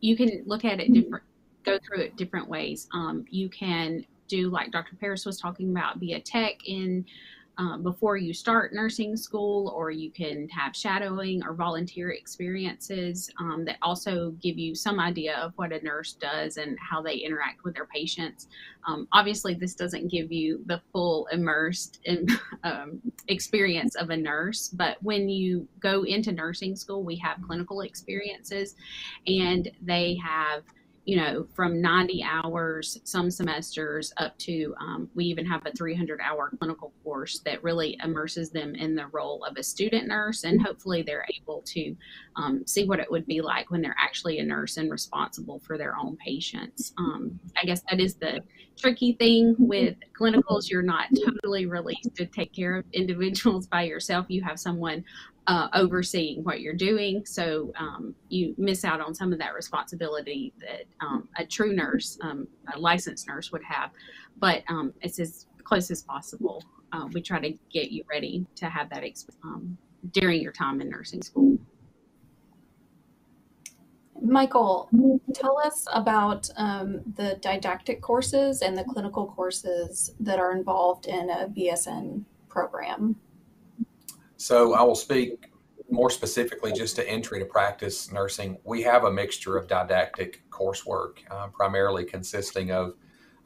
you 0.00 0.16
can 0.16 0.44
look 0.46 0.64
at 0.64 0.78
it 0.78 0.92
different, 0.92 1.24
go 1.64 1.80
through 1.80 2.02
it 2.02 2.16
different 2.16 2.48
ways. 2.48 2.86
Um, 2.94 3.24
you 3.28 3.48
can 3.48 4.06
do 4.28 4.50
like 4.50 4.70
Dr. 4.70 4.94
Paris 4.94 5.26
was 5.26 5.40
talking 5.40 5.70
about, 5.70 5.98
be 5.98 6.12
a 6.12 6.20
tech 6.20 6.58
in 6.64 7.04
um, 7.58 7.82
before 7.82 8.16
you 8.16 8.32
start 8.32 8.72
nursing 8.72 9.16
school, 9.16 9.72
or 9.76 9.90
you 9.90 10.10
can 10.10 10.48
have 10.48 10.76
shadowing 10.76 11.42
or 11.44 11.54
volunteer 11.54 12.10
experiences 12.10 13.30
um, 13.40 13.64
that 13.64 13.78
also 13.82 14.30
give 14.40 14.56
you 14.56 14.76
some 14.76 15.00
idea 15.00 15.36
of 15.36 15.52
what 15.56 15.72
a 15.72 15.84
nurse 15.84 16.12
does 16.12 16.56
and 16.56 16.78
how 16.78 17.02
they 17.02 17.14
interact 17.14 17.64
with 17.64 17.74
their 17.74 17.86
patients. 17.86 18.46
Um, 18.86 19.08
obviously, 19.12 19.54
this 19.54 19.74
doesn't 19.74 20.08
give 20.08 20.30
you 20.30 20.62
the 20.66 20.80
full 20.92 21.26
immersed 21.32 21.98
in, 22.04 22.28
um, 22.62 23.00
experience 23.26 23.96
of 23.96 24.10
a 24.10 24.16
nurse, 24.16 24.68
but 24.68 24.96
when 25.02 25.28
you 25.28 25.66
go 25.80 26.04
into 26.04 26.30
nursing 26.30 26.76
school, 26.76 27.02
we 27.02 27.16
have 27.16 27.42
clinical 27.42 27.80
experiences 27.80 28.76
and 29.26 29.70
they 29.82 30.16
have 30.24 30.62
you 31.08 31.16
know, 31.16 31.46
from 31.54 31.80
90 31.80 32.22
hours 32.22 33.00
some 33.04 33.30
semesters 33.30 34.12
up 34.18 34.36
to 34.36 34.74
um, 34.78 35.08
we 35.14 35.24
even 35.24 35.46
have 35.46 35.64
a 35.64 35.72
300 35.72 36.20
hour 36.20 36.52
clinical 36.58 36.92
course 37.02 37.38
that 37.46 37.64
really 37.64 37.98
immerses 38.04 38.50
them 38.50 38.74
in 38.74 38.94
the 38.94 39.06
role 39.06 39.42
of 39.44 39.56
a 39.56 39.62
student 39.62 40.06
nurse. 40.06 40.44
And 40.44 40.60
hopefully 40.60 41.00
they're 41.00 41.24
able 41.40 41.62
to 41.68 41.96
um, 42.36 42.62
see 42.66 42.84
what 42.84 43.00
it 43.00 43.10
would 43.10 43.24
be 43.24 43.40
like 43.40 43.70
when 43.70 43.80
they're 43.80 43.96
actually 43.98 44.38
a 44.38 44.44
nurse 44.44 44.76
and 44.76 44.90
responsible 44.90 45.60
for 45.60 45.78
their 45.78 45.96
own 45.96 46.18
patients. 46.18 46.92
Um, 46.98 47.40
I 47.56 47.64
guess 47.64 47.82
that 47.88 48.00
is 48.00 48.16
the 48.16 48.42
tricky 48.76 49.14
thing 49.14 49.56
with 49.58 49.96
clinicals. 50.14 50.68
You're 50.68 50.82
not 50.82 51.06
totally 51.24 51.64
released 51.64 52.16
to 52.16 52.26
take 52.26 52.52
care 52.52 52.76
of 52.76 52.84
individuals 52.92 53.66
by 53.66 53.84
yourself. 53.84 54.26
You 54.28 54.42
have 54.42 54.60
someone 54.60 55.02
uh, 55.48 55.68
overseeing 55.72 56.44
what 56.44 56.60
you're 56.60 56.74
doing. 56.74 57.24
So 57.24 57.72
um, 57.76 58.14
you 58.28 58.54
miss 58.58 58.84
out 58.84 59.00
on 59.00 59.14
some 59.14 59.32
of 59.32 59.38
that 59.38 59.54
responsibility 59.54 60.52
that 60.60 60.84
um, 61.00 61.26
a 61.38 61.46
true 61.46 61.74
nurse, 61.74 62.18
um, 62.20 62.46
a 62.74 62.78
licensed 62.78 63.26
nurse, 63.26 63.50
would 63.50 63.64
have. 63.64 63.90
But 64.36 64.62
um, 64.68 64.92
it's 65.00 65.18
as 65.18 65.46
close 65.64 65.90
as 65.90 66.02
possible. 66.02 66.62
Uh, 66.92 67.08
we 67.12 67.22
try 67.22 67.40
to 67.40 67.56
get 67.72 67.90
you 67.90 68.04
ready 68.10 68.46
to 68.56 68.66
have 68.66 68.90
that 68.90 69.02
um, 69.42 69.76
during 70.12 70.42
your 70.42 70.52
time 70.52 70.82
in 70.82 70.90
nursing 70.90 71.22
school. 71.22 71.58
Michael, 74.20 74.90
tell 75.32 75.58
us 75.58 75.86
about 75.94 76.50
um, 76.56 77.00
the 77.16 77.38
didactic 77.40 78.02
courses 78.02 78.60
and 78.60 78.76
the 78.76 78.84
clinical 78.84 79.26
courses 79.26 80.12
that 80.20 80.38
are 80.38 80.54
involved 80.54 81.06
in 81.06 81.30
a 81.30 81.48
BSN 81.48 82.24
program. 82.48 83.16
So 84.38 84.74
I 84.74 84.82
will 84.84 84.94
speak 84.94 85.50
more 85.90 86.10
specifically 86.10 86.72
just 86.72 86.94
to 86.96 87.08
entry 87.08 87.40
to 87.40 87.44
practice 87.44 88.12
nursing. 88.12 88.56
We 88.62 88.82
have 88.82 89.02
a 89.02 89.10
mixture 89.10 89.56
of 89.56 89.66
didactic 89.66 90.42
coursework, 90.48 91.18
uh, 91.28 91.48
primarily 91.48 92.04
consisting 92.04 92.70
of 92.70 92.94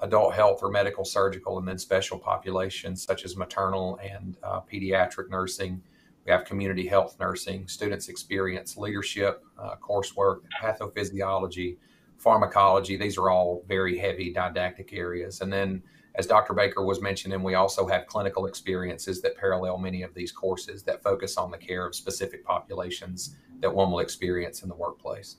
adult 0.01 0.35
health 0.35 0.61
or 0.63 0.71
medical 0.71 1.07
surgical, 1.07 1.57
and 1.59 1.67
then 1.67 1.79
special 1.79 2.19
populations 2.19 3.03
such 3.03 3.25
as 3.25 3.39
maternal 3.39 3.99
and 4.03 4.37
uh, 4.43 4.61
pediatric 4.61 5.31
nursing. 5.31 5.81
We 6.27 6.33
have 6.33 6.45
community 6.45 6.87
health 6.87 7.17
nursing, 7.19 7.69
students 7.69 8.11
experience 8.11 8.77
leadership 8.77 9.43
uh, 9.59 9.77
coursework, 9.81 10.41
pathophysiology, 10.61 11.79
pharmacology. 12.19 12.99
These 12.99 13.17
are 13.17 13.31
all 13.31 13.65
very 13.67 13.97
heavy 13.97 14.31
didactic 14.31 14.93
areas. 14.93 15.41
And 15.41 15.51
then 15.51 15.83
as 16.15 16.27
Dr. 16.27 16.53
Baker 16.53 16.85
was 16.85 17.01
mentioning, 17.01 17.43
we 17.43 17.55
also 17.55 17.87
have 17.87 18.07
clinical 18.07 18.47
experiences 18.47 19.23
that 19.23 19.37
parallel 19.37 19.79
many 19.79 20.03
of 20.03 20.13
these 20.15 20.31
courses 20.31 20.83
that 20.83 21.03
focus 21.03 21.37
on 21.37 21.51
the 21.51 21.57
care 21.57 21.87
of 21.87 21.95
specific 21.95 22.45
populations 22.45 23.37
that 23.61 23.75
one 23.75 23.91
will 23.91 24.01
experience 24.01 24.63
in 24.63 24.69
the 24.69 24.75
workplace. 24.75 25.37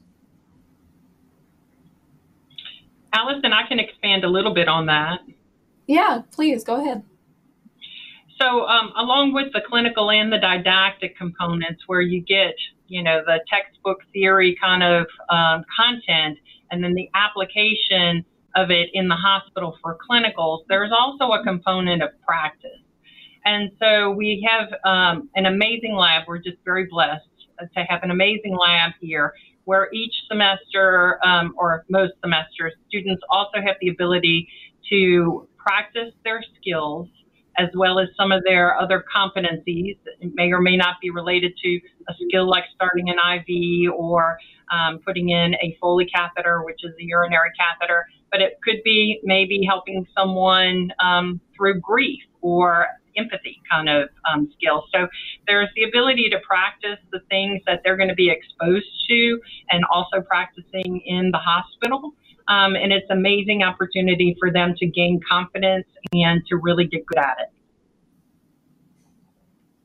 Allison, 3.13 3.53
I 3.53 3.67
can 3.67 3.79
expand 3.79 4.23
a 4.23 4.27
little 4.27 4.53
bit 4.53 4.67
on 4.67 4.87
that. 4.87 5.19
Yeah, 5.85 6.21
please 6.31 6.63
go 6.63 6.81
ahead. 6.81 7.03
So, 8.39 8.65
um, 8.65 8.91
along 8.97 9.33
with 9.33 9.53
the 9.53 9.61
clinical 9.61 10.09
and 10.09 10.33
the 10.33 10.39
didactic 10.39 11.15
components, 11.15 11.83
where 11.85 12.01
you 12.01 12.21
get, 12.21 12.55
you 12.87 13.03
know, 13.03 13.21
the 13.25 13.39
textbook 13.47 13.99
theory 14.11 14.57
kind 14.59 14.81
of 14.81 15.05
um, 15.29 15.63
content, 15.77 16.39
and 16.71 16.83
then 16.83 16.95
the 16.95 17.09
application 17.13 18.25
of 18.55 18.71
it 18.71 18.89
in 18.93 19.07
the 19.07 19.15
hospital 19.15 19.77
for 19.81 19.97
clinicals, 20.09 20.63
there's 20.69 20.91
also 20.91 21.31
a 21.31 21.43
component 21.43 22.03
of 22.03 22.09
practice. 22.25 22.71
And 23.45 23.71
so 23.79 24.11
we 24.11 24.47
have 24.49 24.69
um, 24.85 25.29
an 25.35 25.45
amazing 25.45 25.95
lab. 25.95 26.23
We're 26.27 26.37
just 26.37 26.57
very 26.63 26.85
blessed 26.85 27.27
to 27.59 27.83
have 27.83 28.03
an 28.03 28.11
amazing 28.11 28.57
lab 28.57 28.93
here 28.99 29.33
where 29.65 29.89
each 29.93 30.13
semester 30.29 31.19
um, 31.25 31.53
or 31.57 31.85
most 31.89 32.13
semesters, 32.21 32.73
students 32.87 33.21
also 33.29 33.61
have 33.65 33.75
the 33.81 33.89
ability 33.89 34.47
to 34.89 35.47
practice 35.57 36.13
their 36.23 36.43
skills 36.59 37.07
as 37.57 37.69
well 37.75 37.99
as 37.99 38.07
some 38.17 38.31
of 38.31 38.43
their 38.43 38.75
other 38.79 39.03
competencies. 39.15 39.97
It 40.19 40.31
may 40.33 40.51
or 40.51 40.59
may 40.59 40.75
not 40.75 40.95
be 41.01 41.11
related 41.11 41.53
to 41.63 41.79
a 42.09 42.13
skill 42.25 42.49
like 42.49 42.63
starting 42.75 43.09
an 43.09 43.17
IV 43.17 43.93
or 43.95 44.37
um, 44.71 44.99
putting 45.05 45.29
in 45.29 45.53
a 45.55 45.77
Foley 45.79 46.07
catheter, 46.13 46.63
which 46.63 46.79
is 46.83 46.91
a 46.99 47.03
urinary 47.03 47.51
catheter, 47.57 48.05
but 48.33 48.41
it 48.41 48.59
could 48.63 48.81
be 48.83 49.21
maybe 49.23 49.61
helping 49.65 50.07
someone 50.17 50.91
um, 50.99 51.39
through 51.55 51.79
grief 51.79 52.23
or 52.41 52.87
empathy 53.15 53.61
kind 53.71 53.87
of 53.87 54.09
um, 54.29 54.51
skills. 54.57 54.85
So 54.91 55.07
there's 55.47 55.69
the 55.75 55.83
ability 55.83 56.31
to 56.31 56.39
practice 56.39 56.97
the 57.11 57.19
things 57.29 57.61
that 57.67 57.81
they're 57.83 57.95
going 57.95 58.09
to 58.09 58.15
be 58.15 58.31
exposed 58.31 58.87
to 59.07 59.39
and 59.69 59.85
also 59.93 60.19
practicing 60.21 60.99
in 61.05 61.29
the 61.29 61.37
hospital. 61.37 62.15
Um, 62.47 62.75
and 62.75 62.91
it's 62.91 63.05
an 63.11 63.19
amazing 63.19 63.61
opportunity 63.61 64.35
for 64.39 64.51
them 64.51 64.73
to 64.79 64.87
gain 64.87 65.21
confidence 65.29 65.85
and 66.11 66.41
to 66.49 66.57
really 66.57 66.87
get 66.87 67.05
good 67.05 67.19
at 67.19 67.37
it. 67.39 67.53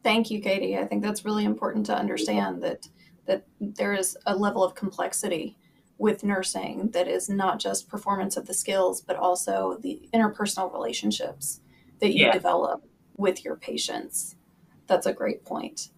Thank 0.03 0.31
you, 0.31 0.41
Katie. 0.41 0.79
I 0.79 0.87
think 0.87 1.03
that's 1.03 1.27
really 1.27 1.45
important 1.45 1.85
to 1.87 1.95
understand 1.95 2.63
that 2.63 2.89
that 3.27 3.45
there 3.61 3.93
is 3.93 4.17
a 4.25 4.35
level 4.35 4.65
of 4.65 4.75
complexity 4.75 5.59
with 5.99 6.23
nursing 6.23 6.91
that 6.93 7.09
is 7.09 7.29
not 7.29 7.59
just 7.59 7.89
performance 7.89 8.37
of 8.37 8.47
the 8.47 8.55
skills, 8.55 9.01
but 9.01 9.17
also 9.17 9.79
the 9.83 10.09
interpersonal 10.15 10.73
relationships 10.73 11.61
that 12.01 12.15
you 12.15 12.27
yeah. 12.27 12.33
develop 12.33 12.85
with 13.17 13.45
your 13.45 13.57
patients. 13.57 14.37
That's 14.87 15.07
a 15.07 15.13
great 15.13 15.45
point. 15.45 15.91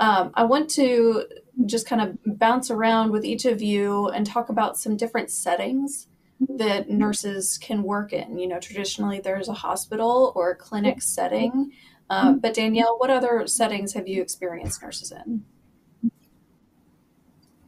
Um, 0.00 0.32
I 0.34 0.44
want 0.44 0.70
to 0.70 1.26
just 1.66 1.86
kind 1.86 2.00
of 2.02 2.38
bounce 2.38 2.70
around 2.70 3.12
with 3.12 3.24
each 3.24 3.44
of 3.44 3.62
you 3.62 4.08
and 4.08 4.26
talk 4.26 4.48
about 4.48 4.76
some 4.76 4.96
different 4.96 5.30
settings 5.30 6.08
that 6.48 6.90
nurses 6.90 7.58
can 7.58 7.82
work 7.82 8.12
in. 8.12 8.38
You 8.38 8.48
know, 8.48 8.58
traditionally 8.58 9.20
there's 9.20 9.48
a 9.48 9.54
hospital 9.54 10.32
or 10.34 10.50
a 10.50 10.56
clinic 10.56 11.00
setting, 11.00 11.70
uh, 12.10 12.32
but 12.32 12.54
Danielle, 12.54 12.98
what 12.98 13.10
other 13.10 13.46
settings 13.46 13.92
have 13.92 14.08
you 14.08 14.20
experienced 14.20 14.82
nurses 14.82 15.12
in? 15.12 15.44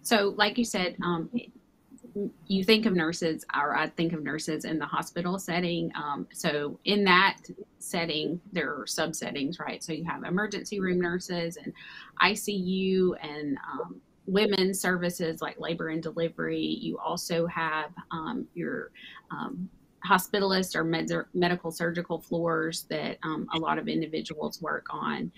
So, 0.03 0.35
like 0.37 0.59
you 0.59 0.65
said, 0.65 0.97
um, 1.03 1.31
you 2.47 2.65
think 2.65 2.87
of 2.87 2.95
nurses, 2.95 3.45
or 3.55 3.77
I 3.77 3.89
think 3.89 4.13
of 4.13 4.23
nurses 4.23 4.65
in 4.65 4.79
the 4.79 4.87
hospital 4.87 5.39
setting. 5.39 5.93
Um, 5.95 6.27
so 6.33 6.79
in 6.85 7.05
that 7.05 7.39
setting, 7.79 8.41
there 8.53 8.73
are 8.73 8.87
subsettings, 8.87 9.59
right? 9.59 9.83
So 9.83 9.93
you 9.93 10.05
have 10.05 10.25
emergency 10.25 10.81
room 10.81 11.01
nurses 11.01 11.59
and 11.59 11.73
ICU 12.23 13.13
and 13.23 13.59
um, 13.71 14.01
women's 14.27 14.81
services 14.81 15.43
like 15.43 15.61
labor 15.61 15.89
and 15.89 16.03
delivery. 16.03 16.65
You 16.65 16.99
also 16.99 17.47
have 17.47 17.91
um, 18.11 18.47
your 18.55 18.91
um, 19.31 19.69
hospitalist 20.07 20.75
or 20.75 20.85
med- 20.85 21.27
medical 21.35 21.71
surgical 21.71 22.21
floors 22.21 22.87
that 22.89 23.19
um, 23.23 23.47
a 23.53 23.59
lot 23.59 23.79
of 23.79 23.89
individuals 23.89 24.63
work 24.63 24.87
on. 24.91 25.31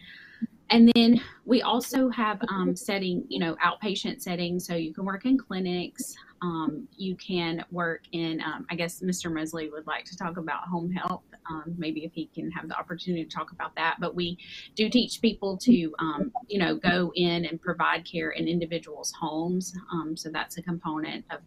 And 0.70 0.90
then 0.94 1.20
we 1.46 1.62
also 1.62 2.10
have 2.10 2.40
um, 2.48 2.76
setting, 2.76 3.24
you 3.28 3.38
know, 3.38 3.56
outpatient 3.64 4.20
settings. 4.20 4.66
So 4.66 4.74
you 4.74 4.92
can 4.92 5.04
work 5.04 5.24
in 5.24 5.38
clinics. 5.38 6.14
Um, 6.42 6.86
you 6.96 7.16
can 7.16 7.64
work 7.70 8.02
in, 8.12 8.40
um, 8.42 8.66
I 8.70 8.74
guess 8.74 9.00
Mr. 9.00 9.32
Mosley 9.32 9.70
would 9.70 9.86
like 9.86 10.04
to 10.04 10.16
talk 10.16 10.36
about 10.36 10.64
home 10.64 10.90
health. 10.90 11.22
Um, 11.50 11.74
maybe 11.78 12.04
if 12.04 12.12
he 12.12 12.26
can 12.34 12.50
have 12.50 12.68
the 12.68 12.78
opportunity 12.78 13.24
to 13.24 13.30
talk 13.30 13.52
about 13.52 13.74
that. 13.76 13.96
But 13.98 14.14
we 14.14 14.36
do 14.74 14.90
teach 14.90 15.22
people 15.22 15.56
to, 15.58 15.94
um, 15.98 16.32
you 16.48 16.58
know, 16.58 16.76
go 16.76 17.12
in 17.14 17.46
and 17.46 17.60
provide 17.60 18.04
care 18.04 18.30
in 18.30 18.46
individuals' 18.46 19.12
homes. 19.18 19.74
Um, 19.90 20.16
so 20.16 20.28
that's 20.28 20.58
a 20.58 20.62
component 20.62 21.24
of 21.30 21.40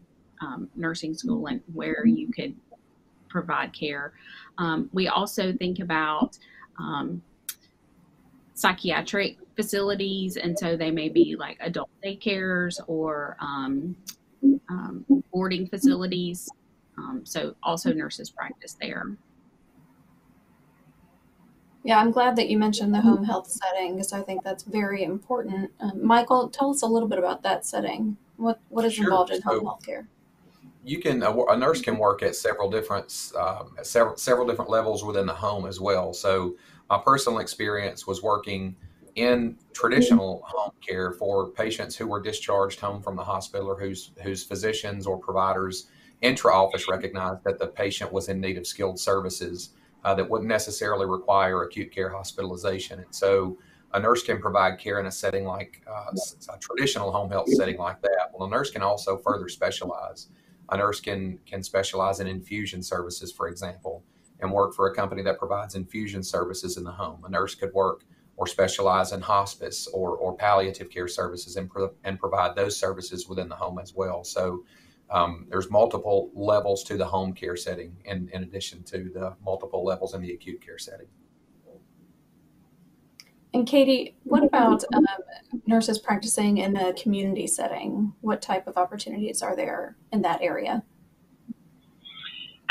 nursing 0.75 1.13
school 1.13 1.46
and 1.46 1.62
where 1.72 2.04
you 2.08 2.32
could 2.32 2.56
provide 3.30 3.72
care. 3.74 4.13
we 4.92 5.08
also 5.08 5.54
think 5.54 5.80
about, 5.80 6.40
psychiatric 8.62 9.38
facilities, 9.56 10.38
and 10.38 10.58
so 10.58 10.77
they 10.77 10.91
may 10.91 11.10
be 11.10 11.36
like 11.38 11.58
adult 11.60 11.89
daycares 12.03 12.80
or 12.88 13.36
um, 13.39 13.96
um, 14.70 15.06
boarding 15.34 15.68
facilities. 15.68 16.50
Um, 16.98 17.22
so 17.24 17.56
also 17.63 17.91
nurses 17.91 18.30
practice 18.30 18.77
there. 18.80 19.06
Yeah, 21.84 21.98
I'm 21.98 22.12
glad 22.12 22.36
that 22.36 22.48
you 22.48 22.60
mentioned 22.60 22.94
the 22.94 23.01
home 23.01 23.24
health 23.24 23.48
setting 23.50 23.96
because 23.96 24.13
I 24.13 24.22
think 24.22 24.44
that's 24.44 24.63
very 24.63 25.03
important. 25.03 25.72
Um, 25.80 26.06
Michael, 26.06 26.48
tell 26.50 26.70
us 26.70 26.84
a 26.84 26.86
little 26.86 27.10
bit 27.10 27.18
about 27.18 27.41
that 27.41 27.65
setting. 27.65 28.18
What 28.38 28.60
what 28.70 28.86
is 28.86 28.94
sure. 28.94 29.06
involved 29.06 29.32
in 29.32 29.41
so, 29.41 29.50
home 29.50 29.65
health 29.65 29.84
care? 29.84 30.08
You 30.84 31.00
can 31.00 31.24
a, 31.24 31.36
a, 31.46 31.58
nurse 31.58 31.82
can 31.82 31.98
work 31.98 32.22
at 32.22 32.36
several 32.36 32.70
different 32.70 33.32
um, 33.36 33.74
at 33.80 33.88
several 33.88 34.15
several 34.18 34.46
different 34.46 34.70
levels 34.70 35.03
within 35.03 35.25
the 35.25 35.34
home 35.34 35.65
as 35.65 35.80
well. 35.80 36.13
So 36.13 36.56
my 36.91 36.98
personal 36.98 37.39
experience 37.39 38.05
was 38.05 38.21
working 38.21 38.75
in 39.15 39.57
traditional 39.74 40.41
home 40.45 40.74
care 40.86 41.13
for 41.13 41.48
patients 41.48 41.95
who 41.95 42.05
were 42.05 42.21
discharged 42.21 42.81
home 42.81 43.01
from 43.01 43.15
the 43.15 43.24
hospital 43.24 43.67
or 43.67 43.79
whose 43.79 44.12
whose 44.21 44.43
physicians 44.43 45.07
or 45.07 45.17
providers 45.17 45.88
intra-office 46.21 46.88
recognized 46.89 47.43
that 47.45 47.57
the 47.60 47.67
patient 47.67 48.12
was 48.12 48.27
in 48.27 48.41
need 48.41 48.57
of 48.57 48.67
skilled 48.67 49.00
services 49.00 49.69
uh, 50.03 50.13
that 50.13 50.29
wouldn't 50.29 50.50
necessarily 50.50 51.05
require 51.05 51.63
acute 51.63 51.91
care 51.91 52.10
hospitalization. 52.10 53.00
And 53.00 53.15
so 53.15 53.57
a 53.93 54.00
nurse 54.00 54.24
can 54.24 54.39
provide 54.39 54.77
care 54.77 55.00
in 55.00 55.05
a 55.05 55.12
setting 55.12 55.45
like 55.45 55.81
uh, 55.89 56.12
a 56.53 56.57
traditional 56.60 57.12
home 57.12 57.31
health 57.31 57.50
setting 57.53 57.77
like 57.77 58.01
that. 58.01 58.31
Well, 58.33 58.48
a 58.48 58.51
nurse 58.51 58.69
can 58.69 58.81
also 58.81 59.17
further 59.17 59.48
specialize. 59.48 60.27
A 60.69 60.77
nurse 60.77 61.00
can 61.00 61.39
can 61.45 61.63
specialize 61.63 62.19
in 62.19 62.27
infusion 62.27 62.83
services, 62.83 63.31
for 63.31 63.48
example, 63.48 64.03
and 64.41 64.51
work 64.51 64.74
for 64.74 64.88
a 64.88 64.95
company 64.95 65.21
that 65.24 65.38
provides 65.38 65.75
infusion 65.75 66.24
services 66.24 66.77
in 66.77 66.83
the 66.83 66.91
home. 66.91 67.24
A 67.25 67.29
nurse 67.29 67.55
could 67.55 67.74
work 67.74 68.03
or 68.38 68.48
specialize 68.48 69.12
in 69.12 69.21
hospice 69.21 69.88
or, 69.93 70.15
or 70.17 70.36
palliative 70.36 70.89
care 70.89 71.07
services 71.07 71.57
and, 71.57 71.69
pro- 71.69 71.93
and 72.03 72.19
provide 72.19 72.55
those 72.55 72.77
services 72.77 73.27
within 73.27 73.48
the 73.48 73.55
home 73.55 73.77
as 73.77 73.93
well. 73.93 74.24
So 74.24 74.63
um, 75.12 75.45
there's 75.50 75.69
multiple 75.69 76.31
levels 76.33 76.83
to 76.86 76.98
the 76.98 77.05
home 77.05 77.33
care 77.33 77.55
setting 77.55 77.95
in, 78.05 78.29
in 78.33 78.43
addition 78.43 78.83
to 78.83 79.12
the 79.13 79.36
multiple 79.43 79.86
levels 79.86 80.13
in 80.13 80.21
the 80.21 80.33
acute 80.33 80.65
care 80.65 80.77
setting. 80.77 81.07
And 83.53 83.67
Katie, 83.67 84.15
what 84.24 84.45
about 84.45 84.86
um, 84.93 85.05
nurses 85.67 86.00
practicing 86.00 86.60
in 86.60 86.77
a 86.77 86.93
community 86.93 87.48
setting? 87.48 88.13
What 88.21 88.41
type 88.41 88.65
of 88.65 88.77
opportunities 88.77 89.41
are 89.41 89.57
there 89.57 89.98
in 90.13 90.21
that 90.21 90.41
area? 90.41 90.83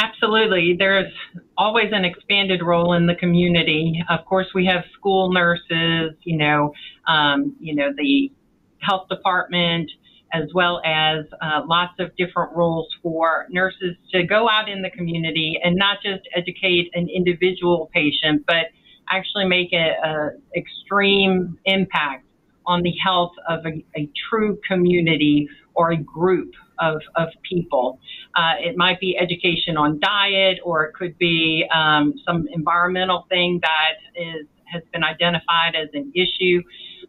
Absolutely. 0.03 0.77
There's 0.79 1.13
always 1.59 1.89
an 1.93 2.07
expanded 2.07 2.63
role 2.63 2.95
in 2.95 3.07
the 3.07 3.15
community. 3.15 4.03
Of 4.09 4.25
course, 4.25 4.47
we 4.55 4.65
have 4.65 4.83
school 4.95 5.31
nurses, 5.31 6.13
you 6.23 6.39
know, 6.39 6.73
um, 7.07 7.55
you 7.61 7.75
know, 7.75 7.91
the 7.97 8.33
health 8.79 9.09
department, 9.11 9.91
as 10.33 10.45
well 10.55 10.81
as 10.87 11.27
uh, 11.43 11.61
lots 11.67 11.93
of 11.99 12.17
different 12.17 12.57
roles 12.57 12.89
for 13.03 13.47
nurses 13.51 13.95
to 14.13 14.23
go 14.23 14.49
out 14.49 14.71
in 14.71 14.81
the 14.81 14.91
community 14.91 15.59
and 15.63 15.77
not 15.77 15.99
just 16.03 16.23
educate 16.35 16.91
an 16.95 17.09
individual 17.15 17.91
patient, 17.93 18.45
but 18.47 18.67
actually 19.11 19.45
make 19.45 19.71
an 19.73 20.41
extreme 20.57 21.59
impact 21.67 22.25
on 22.71 22.83
the 22.83 22.95
health 23.05 23.33
of 23.49 23.67
a, 23.67 23.85
a 24.01 24.09
true 24.29 24.59
community 24.67 25.49
or 25.75 25.91
a 25.91 25.97
group 25.97 26.53
of, 26.79 27.01
of 27.17 27.29
people. 27.49 27.99
Uh, 28.37 28.55
it 28.59 28.77
might 28.77 28.99
be 29.01 29.17
education 29.19 29.77
on 29.77 29.99
diet, 30.01 30.59
or 30.65 30.85
it 30.85 30.95
could 30.95 31.17
be 31.19 31.65
um, 31.75 32.15
some 32.27 32.47
environmental 32.53 33.27
thing 33.29 33.61
that 33.63 33.95
is 34.21 34.47
has 34.73 34.83
been 34.93 35.03
identified 35.03 35.75
as 35.75 35.89
an 35.95 36.13
issue. 36.15 36.63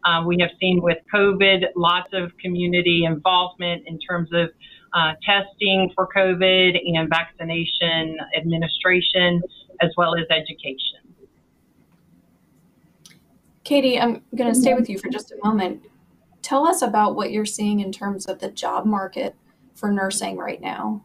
Uh, 0.04 0.20
we 0.26 0.36
have 0.40 0.50
seen 0.60 0.80
with 0.82 0.98
COVID 1.14 1.58
lots 1.76 2.08
of 2.12 2.36
community 2.38 3.04
involvement 3.04 3.84
in 3.86 4.00
terms 4.00 4.28
of 4.32 4.48
uh, 4.94 5.12
testing 5.24 5.90
for 5.94 6.08
COVID 6.14 6.76
and 6.76 7.08
vaccination 7.08 8.16
administration, 8.36 9.40
as 9.80 9.90
well 9.96 10.16
as 10.16 10.24
education. 10.28 11.01
Katie, 13.64 13.98
I'm 13.98 14.22
going 14.36 14.52
to 14.52 14.58
stay 14.58 14.74
with 14.74 14.88
you 14.88 14.98
for 14.98 15.08
just 15.08 15.32
a 15.32 15.36
moment. 15.44 15.86
Tell 16.42 16.66
us 16.66 16.82
about 16.82 17.14
what 17.14 17.30
you're 17.30 17.46
seeing 17.46 17.80
in 17.80 17.92
terms 17.92 18.26
of 18.26 18.40
the 18.40 18.50
job 18.50 18.84
market 18.84 19.36
for 19.74 19.90
nursing 19.90 20.36
right 20.36 20.60
now? 20.60 21.02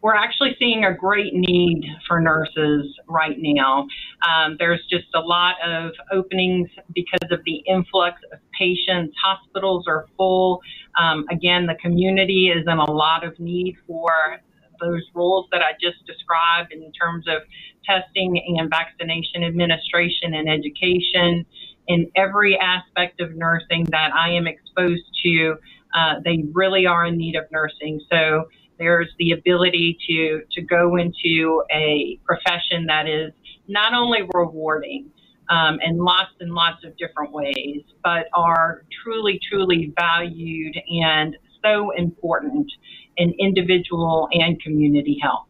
We're 0.00 0.14
actually 0.14 0.54
seeing 0.60 0.84
a 0.84 0.94
great 0.94 1.34
need 1.34 1.84
for 2.06 2.20
nurses 2.20 2.96
right 3.08 3.36
now. 3.36 3.88
Um, 4.22 4.56
there's 4.58 4.80
just 4.88 5.06
a 5.16 5.20
lot 5.20 5.56
of 5.66 5.90
openings 6.12 6.68
because 6.94 7.28
of 7.32 7.40
the 7.44 7.56
influx 7.66 8.20
of 8.32 8.38
patients. 8.56 9.16
Hospitals 9.22 9.86
are 9.88 10.06
full. 10.16 10.60
Um, 11.00 11.24
again, 11.32 11.66
the 11.66 11.74
community 11.82 12.48
is 12.48 12.62
in 12.68 12.78
a 12.78 12.90
lot 12.90 13.24
of 13.24 13.38
need 13.40 13.76
for 13.88 14.38
those 14.80 15.02
roles 15.14 15.46
that 15.52 15.62
I 15.62 15.72
just 15.80 16.04
described 16.06 16.72
in 16.72 16.92
terms 16.92 17.26
of 17.28 17.42
testing 17.84 18.56
and 18.58 18.70
vaccination 18.70 19.44
administration 19.44 20.34
and 20.34 20.48
education 20.48 21.46
in 21.88 22.10
every 22.16 22.58
aspect 22.58 23.20
of 23.20 23.34
nursing 23.34 23.84
that 23.90 24.12
I 24.14 24.30
am 24.30 24.46
exposed 24.46 25.04
to 25.24 25.56
uh, 25.94 26.14
they 26.24 26.44
really 26.52 26.86
are 26.86 27.06
in 27.06 27.16
need 27.16 27.36
of 27.36 27.44
nursing. 27.50 28.00
So 28.10 28.44
there's 28.78 29.08
the 29.18 29.32
ability 29.32 29.98
to, 30.08 30.42
to 30.52 30.62
go 30.62 30.96
into 30.96 31.62
a 31.72 32.18
profession 32.24 32.86
that 32.86 33.08
is 33.08 33.32
not 33.66 33.94
only 33.94 34.20
rewarding 34.34 35.10
um, 35.50 35.78
in 35.82 35.96
lots 35.96 36.32
and 36.40 36.52
lots 36.52 36.84
of 36.84 36.96
different 36.96 37.32
ways, 37.32 37.82
but 38.04 38.26
are 38.34 38.84
truly, 39.02 39.40
truly 39.50 39.92
valued 39.98 40.76
and 41.02 41.36
so 41.64 41.90
important 41.92 42.70
in 43.16 43.34
individual 43.38 44.28
and 44.32 44.60
community 44.62 45.18
health. 45.22 45.46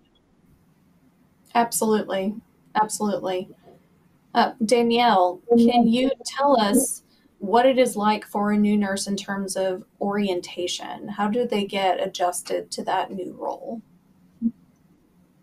Absolutely. 1.55 2.35
Absolutely. 2.75 3.49
Uh, 4.35 4.53
Danielle, 4.65 5.41
can 5.57 5.89
you 5.89 6.11
tell 6.25 6.61
us 6.61 7.03
what 7.39 7.67
it 7.67 7.79
is 7.79 7.97
like 7.97 8.25
for 8.27 8.53
a 8.53 8.57
new 8.57 8.77
nurse 8.77 9.07
in 9.07 9.17
terms 9.17 9.57
of 9.57 9.85
orientation. 10.01 11.09
How 11.09 11.29
do 11.29 11.47
they 11.47 11.65
get 11.65 12.05
adjusted 12.05 12.71
to 12.73 12.85
that 12.85 13.13
new 13.13 13.33
role? 13.39 13.81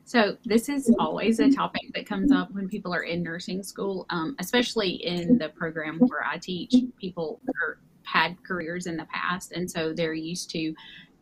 So, 0.08 0.38
this 0.46 0.70
is 0.70 0.94
always 1.00 1.40
a 1.40 1.52
topic 1.52 1.82
that 1.96 2.06
comes 2.06 2.32
up 2.32 2.52
when 2.52 2.70
people 2.70 2.94
are 2.94 3.04
in 3.04 3.24
nursing 3.24 3.64
school, 3.64 4.06
um, 4.12 4.36
especially 4.40 4.92
in 4.92 5.40
the 5.40 5.50
program 5.50 5.98
where 6.00 6.24
I 6.24 6.38
teach. 6.38 6.76
People 7.00 7.40
are, 7.64 7.80
had 8.06 8.42
careers 8.44 8.88
in 8.88 8.98
the 8.98 9.06
past, 9.06 9.52
and 9.52 9.70
so 9.70 9.94
they're 9.94 10.14
used 10.14 10.50
to, 10.52 10.74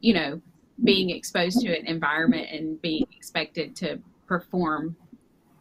you 0.01 0.13
know, 0.13 0.41
being 0.83 1.09
exposed 1.09 1.61
to 1.61 1.77
an 1.77 1.85
environment 1.85 2.47
and 2.51 2.81
being 2.81 3.05
expected 3.15 3.75
to 3.77 3.99
perform 4.27 4.95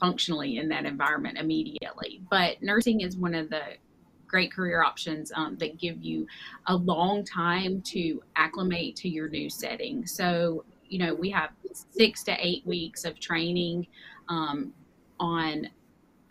functionally 0.01 0.59
in 0.59 0.69
that 0.69 0.85
environment 0.85 1.39
immediately. 1.39 2.21
But 2.31 2.63
nursing 2.63 3.03
is 3.03 3.17
one 3.17 3.35
of 3.35 3.51
the 3.51 3.63
great 4.27 4.53
career 4.53 4.83
options 4.83 5.31
um, 5.37 5.57
that 5.59 5.79
give 5.79 6.03
you 6.03 6.27
a 6.67 6.75
long 6.75 7.23
time 7.25 7.83
to 7.83 8.23
acclimate 8.35 8.97
to 8.97 9.09
your 9.09 9.29
new 9.29 9.51
setting. 9.51 10.07
So, 10.07 10.65
you 10.89 10.99
know, 10.99 11.15
we 11.15 11.31
have 11.31 11.51
six 11.91 12.25
to 12.25 12.37
eight 12.45 12.67
weeks 12.67 13.05
of 13.05 13.21
training 13.21 13.87
um, 14.29 14.73
on 15.21 15.69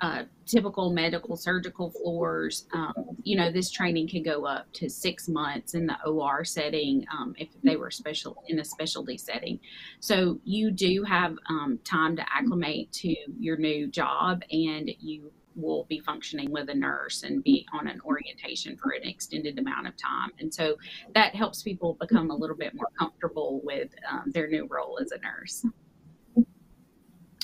uh, 0.02 0.24
typical 0.46 0.92
medical 0.92 1.38
surgical 1.38 1.92
floors. 1.92 2.66
Um, 2.74 2.94
you 3.24 3.38
know, 3.38 3.52
this 3.52 3.70
training 3.70 4.10
can 4.10 4.24
go 4.24 4.46
up 4.46 4.72
to 4.74 4.90
six 4.90 5.28
months 5.28 5.76
in 5.76 5.86
the 5.86 5.96
OR 6.06 6.44
setting 6.44 7.06
um, 7.14 7.36
if 7.38 7.50
they 7.64 7.76
were 7.76 7.92
special 7.92 8.44
in 8.48 8.60
a 8.60 8.66
specialty 8.66 9.18
setting. 9.18 9.60
So 10.00 10.40
you 10.44 10.72
do 10.72 11.04
have 11.04 11.36
um, 11.48 11.80
time 11.84 12.16
to 12.16 12.26
acclimate 12.36 12.92
to 12.94 13.16
your 13.40 13.58
new 13.58 13.88
job, 13.88 14.42
and 14.52 14.90
you 15.00 15.32
will 15.56 15.86
be 15.90 16.00
functioning 16.00 16.52
with 16.52 16.70
a 16.70 16.74
nurse 16.74 17.24
and 17.24 17.44
be 17.44 17.68
on 17.74 17.88
an 17.88 18.02
orientation 18.06 18.78
for 18.78 18.92
an 18.92 19.04
extended 19.04 19.60
amount 19.60 19.88
of 19.88 19.96
time. 19.98 20.32
And 20.40 20.54
so 20.54 20.78
that 21.14 21.36
helps 21.36 21.62
people 21.62 21.98
become 22.00 22.32
a 22.32 22.36
little 22.36 22.56
bit 22.56 22.74
more 22.74 22.90
comfortable 22.98 23.62
with 23.64 23.90
um, 24.10 24.24
their 24.28 24.48
new 24.48 24.68
role 24.70 24.98
as 25.02 25.12
a 25.12 25.20
nurse. 25.20 25.66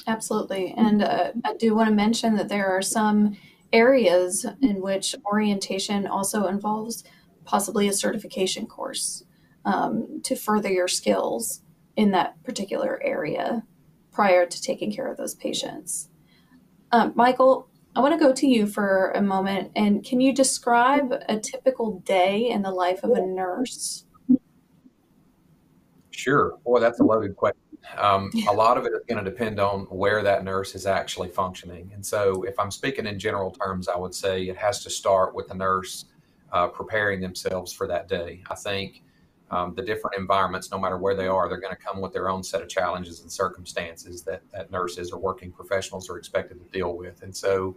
Absolutely. 0.07 0.73
And 0.77 1.03
uh, 1.03 1.31
I 1.43 1.53
do 1.55 1.75
want 1.75 1.89
to 1.89 1.95
mention 1.95 2.35
that 2.37 2.47
there 2.47 2.67
are 2.67 2.81
some 2.81 3.37
areas 3.73 4.45
in 4.61 4.81
which 4.81 5.13
orientation 5.25 6.07
also 6.07 6.47
involves 6.47 7.03
possibly 7.43 7.89
a 7.89 7.93
certification 7.93 8.65
course 8.65 9.25
um, 9.65 10.21
to 10.23 10.35
further 10.35 10.69
your 10.69 10.87
skills 10.87 11.61
in 11.97 12.11
that 12.11 12.41
particular 12.43 13.01
area 13.03 13.63
prior 14.13 14.45
to 14.45 14.61
taking 14.61 14.91
care 14.93 15.11
of 15.11 15.17
those 15.17 15.35
patients. 15.35 16.09
Um, 16.93 17.11
Michael, 17.15 17.67
I 17.93 17.99
want 17.99 18.13
to 18.13 18.19
go 18.19 18.31
to 18.31 18.47
you 18.47 18.65
for 18.65 19.11
a 19.11 19.21
moment. 19.21 19.71
And 19.75 20.05
can 20.05 20.21
you 20.21 20.33
describe 20.33 21.13
a 21.27 21.37
typical 21.37 21.99
day 21.99 22.47
in 22.49 22.61
the 22.61 22.71
life 22.71 23.03
of 23.03 23.11
a 23.11 23.21
nurse? 23.21 24.05
Sure. 26.11 26.57
Boy, 26.63 26.79
that's 26.79 26.99
a 26.99 27.03
loaded 27.03 27.35
question. 27.35 27.66
Um, 27.97 28.31
yeah. 28.33 28.51
A 28.51 28.53
lot 28.53 28.77
of 28.77 28.85
it 28.85 28.93
is 28.93 29.01
going 29.07 29.23
to 29.23 29.29
depend 29.29 29.59
on 29.59 29.81
where 29.85 30.23
that 30.23 30.43
nurse 30.43 30.75
is 30.75 30.85
actually 30.85 31.29
functioning. 31.29 31.89
And 31.93 32.05
so, 32.05 32.43
if 32.43 32.59
I'm 32.59 32.71
speaking 32.71 33.05
in 33.07 33.17
general 33.17 33.51
terms, 33.51 33.87
I 33.87 33.97
would 33.97 34.13
say 34.13 34.43
it 34.43 34.57
has 34.57 34.83
to 34.83 34.89
start 34.89 35.33
with 35.33 35.47
the 35.47 35.55
nurse 35.55 36.05
uh, 36.51 36.67
preparing 36.67 37.21
themselves 37.21 37.71
for 37.73 37.87
that 37.87 38.07
day. 38.07 38.41
I 38.49 38.55
think 38.55 39.03
um, 39.51 39.73
the 39.75 39.81
different 39.81 40.17
environments, 40.17 40.71
no 40.71 40.77
matter 40.77 40.97
where 40.97 41.15
they 41.15 41.27
are, 41.27 41.47
they're 41.47 41.59
going 41.59 41.75
to 41.75 41.81
come 41.81 42.01
with 42.01 42.13
their 42.13 42.29
own 42.29 42.43
set 42.43 42.61
of 42.61 42.67
challenges 42.67 43.21
and 43.21 43.31
circumstances 43.31 44.21
that, 44.23 44.41
that 44.51 44.71
nurses 44.71 45.11
or 45.11 45.19
working 45.19 45.51
professionals 45.51 46.09
are 46.09 46.17
expected 46.17 46.59
to 46.59 46.77
deal 46.77 46.95
with. 46.97 47.21
And 47.21 47.35
so, 47.35 47.75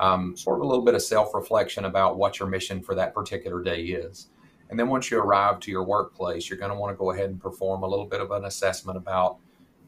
um, 0.00 0.36
sort 0.36 0.58
of 0.58 0.64
a 0.64 0.66
little 0.66 0.84
bit 0.84 0.94
of 0.94 1.02
self 1.02 1.34
reflection 1.34 1.84
about 1.84 2.18
what 2.18 2.38
your 2.38 2.48
mission 2.48 2.82
for 2.82 2.94
that 2.96 3.14
particular 3.14 3.62
day 3.62 3.82
is. 3.82 4.28
And 4.74 4.78
then 4.80 4.88
once 4.88 5.08
you 5.08 5.20
arrive 5.20 5.60
to 5.60 5.70
your 5.70 5.84
workplace, 5.84 6.50
you're 6.50 6.58
going 6.58 6.72
to 6.72 6.76
want 6.76 6.92
to 6.92 6.96
go 6.98 7.12
ahead 7.12 7.30
and 7.30 7.40
perform 7.40 7.84
a 7.84 7.86
little 7.86 8.06
bit 8.06 8.20
of 8.20 8.32
an 8.32 8.46
assessment 8.46 8.98
about 8.98 9.36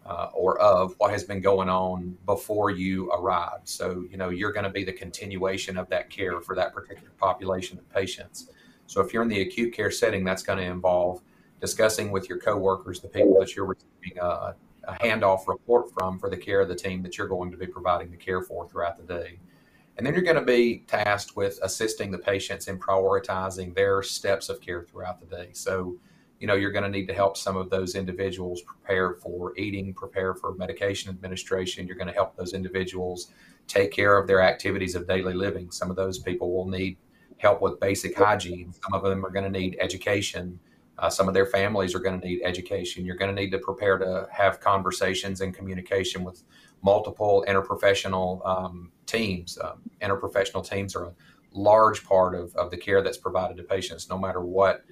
uh, 0.05 0.29
or 0.33 0.61
of 0.61 0.95
what 0.99 1.11
has 1.11 1.25
been 1.25 1.41
going 1.41 1.69
on 1.69 2.17
before 2.25 2.71
you 2.71 3.11
arrived. 3.11 3.69
So, 3.69 4.05
you 4.09 4.17
know, 4.17 4.29
you're 4.29 4.53
going 4.53 4.63
to 4.63 4.71
be 4.71 4.85
the 4.85 4.93
continuation 4.93 5.77
of 5.77 5.89
that 5.89 6.09
care 6.09 6.41
for 6.41 6.55
that 6.55 6.73
particular 6.73 7.11
population 7.19 7.77
of 7.79 7.91
patients. 7.93 8.49
So, 8.87 9.01
if 9.01 9.13
you're 9.13 9.25
in 9.25 9.29
the 9.29 9.41
acute 9.41 9.75
care 9.75 9.91
setting, 9.91 10.23
that's 10.23 10.45
going 10.45 10.61
to 10.61 10.65
involve 10.65 11.21
discussing 11.61 12.13
with 12.13 12.29
your 12.29 12.39
coworkers, 12.39 13.01
the 13.01 13.09
people 13.09 13.41
that 13.41 13.57
you're 13.57 13.67
receiving 13.67 14.21
a, 14.23 14.55
a 14.85 14.93
handoff 15.01 15.49
report 15.49 15.93
from 15.95 16.21
for 16.21 16.31
the 16.31 16.37
care 16.37 16.61
of 16.61 16.69
the 16.69 16.77
team 16.77 17.03
that 17.03 17.19
you're 17.19 17.27
going 17.27 17.51
to 17.51 17.57
be 17.57 17.67
providing 17.67 18.13
the 18.13 18.17
care 18.17 18.41
for 18.41 18.69
throughout 18.69 18.97
the 18.97 19.03
day. 19.03 19.41
And 19.97 20.07
then 20.07 20.13
you're 20.13 20.23
going 20.23 20.37
to 20.37 20.43
be 20.43 20.85
tasked 20.87 21.37
with 21.37 21.59
assisting 21.63 22.11
the 22.11 22.19
patients 22.19 22.69
in 22.69 22.79
prioritizing 22.79 23.75
their 23.75 24.03
steps 24.03 24.49
of 24.49 24.61
care 24.61 24.83
throughout 24.83 25.21
the 25.21 25.27
day. 25.27 25.51
So, 25.53 25.97
you 26.39 26.47
know, 26.47 26.55
you're 26.55 26.71
going 26.73 26.85
to 26.85 26.91
need 26.91 27.07
to 27.07 27.15
help 27.15 27.37
some 27.37 27.57
of 27.57 27.71
those 27.71 27.95
individuals 27.95 28.61
prepare 28.61 29.15
for 29.15 29.57
eating, 29.57 29.95
prepare 29.95 30.35
for 30.35 30.55
medication 30.55 31.11
administration. 31.11 31.87
You're 31.87 31.97
going 31.97 32.09
to 32.09 32.15
help 32.15 32.37
those 32.37 32.53
individuals 32.53 33.33
take 33.67 33.91
care 33.91 34.19
of 34.19 34.27
their 34.27 34.43
activities 34.43 34.95
of 34.95 35.09
daily 35.09 35.33
living. 35.33 35.71
Some 35.71 35.89
of 35.89 35.97
those 35.97 36.19
people 36.19 36.53
will 36.53 36.69
need 36.69 36.99
help 37.39 37.63
with 37.63 37.81
basic 37.81 38.17
hygiene. 38.17 38.73
Some 38.73 38.93
of 38.93 39.03
them 39.03 39.25
are 39.25 39.31
going 39.31 39.51
to 39.51 39.59
need 39.59 39.79
education. 39.81 40.59
Uh, 40.99 41.11
some 41.11 41.29
of 41.29 41.35
their 41.35 41.47
families 41.47 41.95
are 41.95 41.99
going 41.99 42.19
to 42.21 42.27
need 42.27 42.41
education. 42.43 43.05
You're 43.05 43.17
going 43.17 43.35
to 43.35 43.41
need 43.41 43.51
to 43.51 43.59
prepare 43.59 43.99
to 43.99 44.29
have 44.31 44.61
conversations 44.61 45.41
and 45.41 45.55
communication 45.55 46.25
with 46.25 46.43
multiple 46.83 47.45
interprofessional 47.47 48.47
um, 48.47 48.93
teams. 49.05 49.59
Um, 49.63 49.83
interprofessional 50.01 50.67
teams 50.69 50.97
are 50.97 51.05
a 51.05 51.13
large 51.53 52.05
part 52.05 52.35
of, 52.35 52.55
of 52.57 52.71
the 52.71 52.77
care 52.77 53.03
that's 53.03 53.19
provided 53.19 53.57
to 53.59 53.63
patients, 53.63 54.09
no 54.09 54.19
matter 54.19 54.41
what 54.41 54.85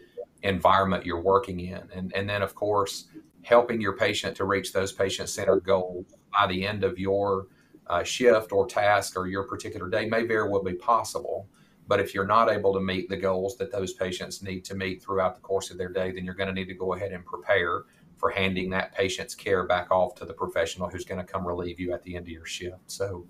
environment 0.43 1.07
you're 1.07 1.21
working 1.21 1.61
in. 1.61 1.89
And, 1.95 2.13
and 2.15 2.29
then, 2.29 2.43
of 2.43 2.55
course, 2.55 3.07
helping 3.43 3.81
your 3.81 3.97
patient 3.97 4.37
to 4.37 4.45
reach 4.45 4.73
those 4.73 4.93
patient 4.93 5.29
centered 5.29 5.65
goals 5.65 6.07
by 6.33 6.47
the 6.47 6.67
end 6.67 6.85
of 6.85 6.99
your 6.99 7.47
uh, 7.87 8.03
shift 8.03 8.53
or 8.53 8.67
task 8.67 9.17
or 9.17 9.27
your 9.27 9.45
particular 9.45 9.89
day 9.89 10.07
may 10.07 10.25
very 10.25 10.49
well 10.49 10.63
be 10.63 10.75
possible. 10.75 11.49
But 11.87 12.01
if 12.01 12.15
you're 12.15 12.27
not 12.27 12.51
able 12.51 12.73
to 12.75 12.81
meet 12.81 13.09
the 13.09 13.17
goals 13.17 13.57
that 13.59 13.71
those 13.71 13.93
patients 13.93 14.43
need 14.43 14.65
to 14.65 14.75
meet 14.75 15.03
throughout 15.03 15.35
the 15.35 15.41
course 15.41 15.71
of 15.71 15.79
their 15.79 15.91
day, 15.91 16.13
then 16.13 16.25
you're 16.25 16.35
going 16.35 16.49
to 16.49 16.55
need 16.55 16.69
to 16.69 16.75
go 16.75 16.95
ahead 16.95 17.13
and 17.13 17.25
prepare 17.25 17.85
for 18.17 18.31
handing 18.31 18.71
that 18.71 18.95
patient's 18.95 19.35
care 19.35 19.67
back 19.67 19.91
off 19.91 20.15
to 20.15 20.25
the 20.25 20.33
professional 20.33 20.89
who's 20.89 21.05
going 21.05 21.21
to 21.21 21.31
come 21.31 21.47
relieve 21.47 21.79
you 21.79 21.93
at 21.93 22.03
the 22.03 22.17
end 22.17 22.27
of 22.27 22.31
your 22.31 22.47
shift. 22.47 22.91
So 22.91 23.27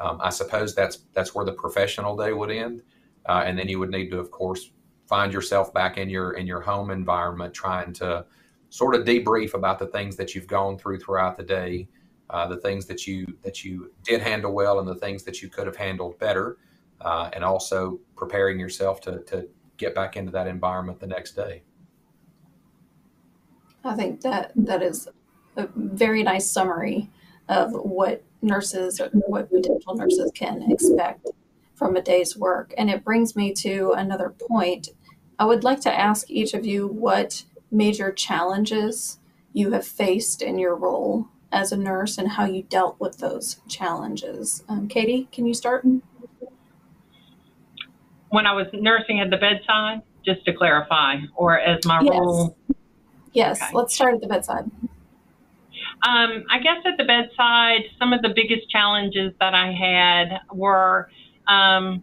um, 0.00 0.18
I 0.20 0.30
suppose 0.30 0.74
that's 0.74 0.98
that's 1.12 1.34
where 1.34 1.44
the 1.44 1.52
professional 1.52 2.16
day 2.16 2.32
would 2.32 2.50
end, 2.50 2.82
uh, 3.26 3.42
and 3.46 3.58
then 3.58 3.68
you 3.68 3.78
would 3.78 3.90
need 3.90 4.10
to, 4.10 4.18
of 4.18 4.30
course, 4.30 4.70
find 5.06 5.32
yourself 5.32 5.72
back 5.72 5.98
in 5.98 6.10
your 6.10 6.32
in 6.32 6.46
your 6.46 6.60
home 6.60 6.90
environment, 6.90 7.54
trying 7.54 7.92
to 7.94 8.26
sort 8.70 8.94
of 8.94 9.06
debrief 9.06 9.54
about 9.54 9.78
the 9.78 9.86
things 9.86 10.16
that 10.16 10.34
you've 10.34 10.48
gone 10.48 10.76
through 10.76 10.98
throughout 10.98 11.36
the 11.36 11.42
day, 11.42 11.88
uh, 12.30 12.46
the 12.46 12.56
things 12.56 12.86
that 12.86 13.06
you 13.06 13.24
that 13.42 13.64
you 13.64 13.92
did 14.02 14.20
handle 14.20 14.52
well, 14.52 14.80
and 14.80 14.88
the 14.88 14.96
things 14.96 15.22
that 15.22 15.40
you 15.42 15.48
could 15.48 15.66
have 15.66 15.76
handled 15.76 16.18
better, 16.18 16.58
uh, 17.00 17.30
and 17.32 17.44
also 17.44 18.00
preparing 18.16 18.58
yourself 18.58 19.00
to 19.02 19.20
to 19.24 19.48
get 19.76 19.94
back 19.94 20.16
into 20.16 20.30
that 20.32 20.46
environment 20.46 21.00
the 21.00 21.06
next 21.06 21.32
day. 21.32 21.62
I 23.84 23.94
think 23.94 24.22
that 24.22 24.52
that 24.56 24.82
is 24.82 25.08
a 25.56 25.68
very 25.76 26.22
nice 26.22 26.50
summary 26.50 27.10
of 27.48 27.72
what 27.72 28.22
nurses 28.40 29.00
or 29.00 29.08
what 29.26 29.50
potential 29.50 29.94
nurses 29.94 30.30
can 30.34 30.70
expect 30.70 31.28
from 31.74 31.96
a 31.96 32.02
day's 32.02 32.36
work. 32.36 32.72
And 32.78 32.88
it 32.88 33.04
brings 33.04 33.36
me 33.36 33.52
to 33.54 33.92
another 33.96 34.34
point. 34.48 34.88
I 35.38 35.44
would 35.44 35.64
like 35.64 35.80
to 35.82 35.92
ask 35.92 36.30
each 36.30 36.54
of 36.54 36.64
you 36.64 36.86
what 36.86 37.44
major 37.70 38.12
challenges 38.12 39.18
you 39.52 39.72
have 39.72 39.86
faced 39.86 40.40
in 40.42 40.58
your 40.58 40.76
role 40.76 41.28
as 41.52 41.72
a 41.72 41.76
nurse 41.76 42.18
and 42.18 42.30
how 42.30 42.44
you 42.44 42.62
dealt 42.62 42.98
with 42.98 43.18
those 43.18 43.60
challenges. 43.68 44.64
Um, 44.68 44.88
Katie, 44.88 45.28
can 45.30 45.46
you 45.46 45.54
start? 45.54 45.84
When 48.34 48.46
I 48.48 48.52
was 48.52 48.66
nursing 48.72 49.20
at 49.20 49.30
the 49.30 49.36
bedside, 49.36 50.02
just 50.26 50.44
to 50.46 50.52
clarify, 50.52 51.18
or 51.36 51.56
as 51.56 51.84
my 51.84 52.00
yes. 52.00 52.10
role? 52.10 52.56
Yes, 53.32 53.62
okay. 53.62 53.70
let's 53.72 53.94
start 53.94 54.16
at 54.16 54.20
the 54.22 54.26
bedside. 54.26 54.68
Um, 56.02 56.44
I 56.50 56.58
guess 56.58 56.78
at 56.84 56.96
the 56.98 57.04
bedside, 57.04 57.82
some 57.96 58.12
of 58.12 58.22
the 58.22 58.30
biggest 58.34 58.68
challenges 58.70 59.32
that 59.38 59.54
I 59.54 59.70
had 59.70 60.40
were 60.52 61.08
um, 61.46 62.02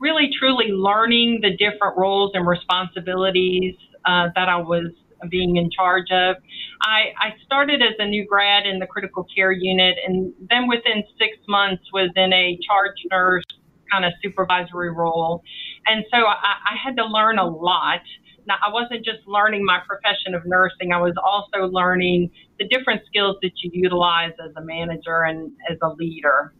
really 0.00 0.30
truly 0.36 0.72
learning 0.72 1.42
the 1.42 1.56
different 1.56 1.96
roles 1.96 2.32
and 2.34 2.44
responsibilities 2.44 3.76
uh, 4.04 4.30
that 4.34 4.48
I 4.48 4.56
was 4.56 4.90
being 5.30 5.58
in 5.58 5.70
charge 5.70 6.10
of. 6.10 6.38
I, 6.82 7.12
I 7.20 7.34
started 7.44 7.82
as 7.82 7.94
a 8.00 8.06
new 8.08 8.26
grad 8.26 8.66
in 8.66 8.80
the 8.80 8.86
critical 8.88 9.24
care 9.32 9.52
unit, 9.52 9.96
and 10.04 10.34
then 10.50 10.66
within 10.66 11.04
six 11.20 11.36
months 11.46 11.84
was 11.92 12.10
in 12.16 12.32
a 12.32 12.58
charge 12.66 12.96
nurse 13.12 13.44
kind 13.90 14.04
of 14.04 14.12
supervisory 14.22 14.90
role. 14.90 15.42
And 15.86 16.04
so 16.10 16.18
I, 16.18 16.56
I 16.72 16.76
had 16.82 16.96
to 16.96 17.04
learn 17.04 17.38
a 17.38 17.46
lot. 17.46 18.00
Now, 18.46 18.56
I 18.64 18.72
wasn't 18.72 19.04
just 19.04 19.26
learning 19.26 19.64
my 19.64 19.80
profession 19.86 20.34
of 20.34 20.42
nursing, 20.46 20.92
I 20.92 21.00
was 21.00 21.14
also 21.22 21.66
learning 21.66 22.30
the 22.58 22.68
different 22.68 23.02
skills 23.06 23.36
that 23.42 23.52
you 23.62 23.70
utilize 23.72 24.32
as 24.44 24.52
a 24.56 24.62
manager 24.62 25.22
and 25.22 25.52
as 25.68 25.78
a 25.82 25.88
leader 25.88 26.52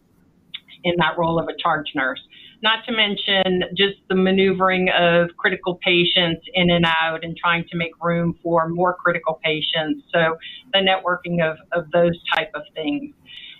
in 0.83 0.95
that 0.97 1.17
role 1.17 1.39
of 1.39 1.47
a 1.47 1.55
charge 1.61 1.87
nurse. 1.95 2.19
Not 2.63 2.79
to 2.87 2.91
mention 2.91 3.63
just 3.75 3.97
the 4.09 4.15
maneuvering 4.15 4.89
of 4.89 5.29
critical 5.37 5.79
patients 5.83 6.45
in 6.53 6.71
and 6.71 6.85
out 6.85 7.23
and 7.23 7.37
trying 7.37 7.65
to 7.69 7.77
make 7.77 7.91
room 8.01 8.37
for 8.41 8.67
more 8.67 8.95
critical 8.95 9.39
patients. 9.43 10.03
So 10.11 10.37
the 10.73 10.79
networking 10.79 11.43
of, 11.43 11.57
of 11.71 11.89
those 11.91 12.17
type 12.35 12.51
of 12.55 12.63
things. 12.73 13.13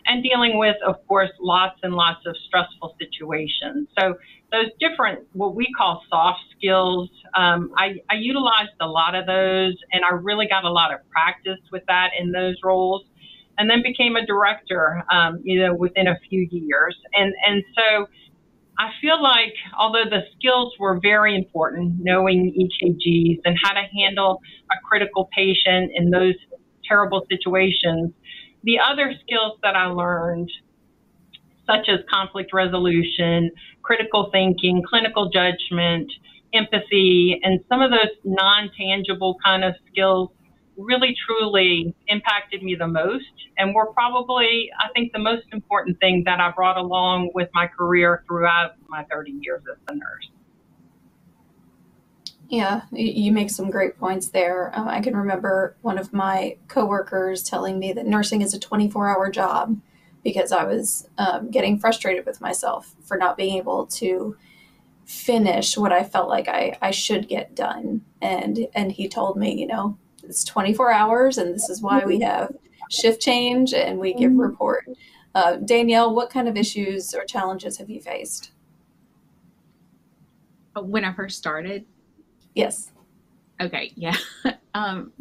And 0.07 0.23
dealing 0.23 0.57
with, 0.57 0.77
of 0.85 0.95
course, 1.07 1.29
lots 1.39 1.79
and 1.83 1.93
lots 1.93 2.25
of 2.25 2.35
stressful 2.47 2.95
situations. 2.99 3.89
So 3.99 4.15
those 4.51 4.67
different, 4.79 5.27
what 5.33 5.53
we 5.53 5.67
call 5.77 6.01
soft 6.09 6.39
skills, 6.57 7.09
um, 7.35 7.73
I, 7.77 7.97
I 8.09 8.15
utilized 8.15 8.71
a 8.79 8.87
lot 8.87 9.15
of 9.15 9.25
those 9.25 9.75
and 9.91 10.05
I 10.05 10.13
really 10.13 10.47
got 10.47 10.63
a 10.63 10.71
lot 10.71 10.93
of 10.93 10.99
practice 11.09 11.59
with 11.71 11.83
that 11.87 12.11
in 12.17 12.31
those 12.31 12.55
roles 12.63 13.03
and 13.57 13.69
then 13.69 13.81
became 13.83 14.15
a 14.15 14.25
director, 14.25 15.03
um, 15.11 15.41
you 15.43 15.59
know, 15.59 15.73
within 15.73 16.07
a 16.07 16.17
few 16.29 16.47
years. 16.51 16.95
And, 17.13 17.33
and 17.45 17.63
so 17.75 18.07
I 18.79 18.91
feel 19.01 19.21
like 19.21 19.53
although 19.77 20.05
the 20.09 20.21
skills 20.37 20.73
were 20.79 20.99
very 21.01 21.35
important, 21.35 21.95
knowing 21.99 22.53
EKGs 22.53 23.41
and 23.43 23.57
how 23.61 23.73
to 23.73 23.83
handle 23.97 24.39
a 24.71 24.75
critical 24.87 25.29
patient 25.35 25.91
in 25.95 26.11
those 26.11 26.35
terrible 26.87 27.25
situations, 27.29 28.13
the 28.63 28.79
other 28.79 29.13
skills 29.23 29.57
that 29.63 29.75
I 29.75 29.85
learned, 29.85 30.51
such 31.65 31.89
as 31.89 31.99
conflict 32.09 32.53
resolution, 32.53 33.51
critical 33.81 34.29
thinking, 34.31 34.83
clinical 34.87 35.29
judgment, 35.29 36.11
empathy, 36.53 37.39
and 37.43 37.59
some 37.69 37.81
of 37.81 37.91
those 37.91 38.11
non 38.23 38.69
tangible 38.77 39.37
kind 39.43 39.63
of 39.63 39.73
skills 39.91 40.29
really 40.77 41.15
truly 41.25 41.93
impacted 42.07 42.61
me 42.61 42.75
the 42.75 42.87
most 42.87 43.25
and 43.57 43.73
were 43.73 43.87
probably, 43.93 44.69
I 44.79 44.89
think, 44.93 45.11
the 45.11 45.19
most 45.19 45.47
important 45.51 45.99
thing 45.99 46.23
that 46.25 46.39
I 46.39 46.51
brought 46.51 46.77
along 46.77 47.31
with 47.33 47.49
my 47.53 47.67
career 47.67 48.23
throughout 48.27 48.73
my 48.87 49.03
30 49.11 49.31
years 49.41 49.63
as 49.69 49.77
a 49.89 49.95
nurse. 49.95 50.29
Yeah, 52.49 52.83
you 52.91 53.33
make 53.33 53.49
some 53.49 53.69
great 53.69 53.97
points 53.99 54.29
there. 54.29 54.73
Uh, 54.73 54.85
I 54.87 55.01
can 55.01 55.17
remember 55.17 55.75
one 55.81 55.97
of 55.97 56.13
my 56.13 56.57
coworkers 56.69 57.43
telling 57.43 57.77
me 57.77 57.91
that 57.93 58.07
nursing 58.07 58.41
is 58.41 58.53
a 58.53 58.59
24 58.59 59.09
hour 59.09 59.29
job 59.29 59.77
because 60.23 60.53
I 60.53 60.63
was 60.63 61.09
um, 61.17 61.51
getting 61.51 61.77
frustrated 61.77 62.25
with 62.25 62.39
myself 62.39 62.95
for 63.03 63.17
not 63.17 63.35
being 63.35 63.57
able 63.57 63.85
to 63.87 64.37
finish 65.05 65.77
what 65.77 65.91
I 65.91 66.03
felt 66.03 66.29
like 66.29 66.47
I, 66.47 66.77
I 66.81 66.91
should 66.91 67.27
get 67.27 67.55
done. 67.55 68.01
And 68.21 68.67
and 68.73 68.91
he 68.93 69.09
told 69.09 69.37
me, 69.37 69.59
you 69.59 69.67
know, 69.67 69.97
it's 70.23 70.43
24 70.45 70.91
hours 70.91 71.37
and 71.37 71.53
this 71.53 71.69
is 71.69 71.81
why 71.81 72.05
we 72.05 72.19
have 72.21 72.55
shift 72.89 73.21
change 73.21 73.73
and 73.73 73.99
we 73.99 74.13
give 74.13 74.31
mm-hmm. 74.31 74.41
report. 74.41 74.85
Uh, 75.35 75.57
Danielle, 75.57 76.15
what 76.15 76.29
kind 76.29 76.47
of 76.47 76.55
issues 76.55 77.13
or 77.13 77.25
challenges 77.25 77.77
have 77.77 77.89
you 77.89 78.01
faced? 78.01 78.51
Uh, 80.75 80.81
when 80.81 81.03
I 81.03 81.13
first 81.13 81.37
started? 81.37 81.85
Yes. 82.57 82.91
Okay, 83.61 83.91
yeah. 83.95 84.15
um, 84.73 85.11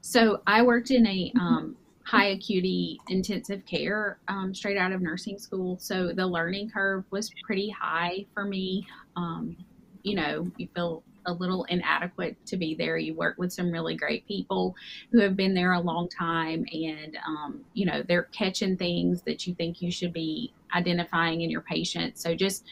so 0.00 0.42
I 0.46 0.62
worked 0.62 0.90
in 0.90 1.06
a 1.06 1.32
um, 1.38 1.76
high 2.04 2.28
acuity 2.28 3.00
intensive 3.08 3.64
care 3.66 4.18
um, 4.28 4.54
straight 4.54 4.76
out 4.76 4.92
of 4.92 5.00
nursing 5.00 5.38
school. 5.38 5.78
So 5.78 6.12
the 6.12 6.26
learning 6.26 6.70
curve 6.70 7.04
was 7.10 7.30
pretty 7.44 7.70
high 7.70 8.26
for 8.34 8.44
me. 8.44 8.86
Um, 9.16 9.56
you 10.02 10.16
know, 10.16 10.50
you 10.56 10.68
feel 10.74 11.02
a 11.26 11.32
little 11.32 11.64
inadequate 11.64 12.36
to 12.46 12.56
be 12.56 12.74
there. 12.74 12.98
You 12.98 13.14
work 13.14 13.38
with 13.38 13.52
some 13.52 13.70
really 13.70 13.94
great 13.96 14.26
people 14.26 14.74
who 15.12 15.20
have 15.20 15.36
been 15.36 15.54
there 15.54 15.72
a 15.72 15.80
long 15.80 16.08
time, 16.08 16.66
and 16.72 17.16
um, 17.26 17.64
you 17.74 17.86
know 17.86 18.02
they're 18.02 18.24
catching 18.24 18.76
things 18.76 19.22
that 19.22 19.46
you 19.46 19.54
think 19.54 19.80
you 19.80 19.92
should 19.92 20.12
be 20.12 20.52
identifying 20.74 21.42
in 21.42 21.50
your 21.50 21.60
patient. 21.60 22.18
So 22.18 22.34
just 22.34 22.64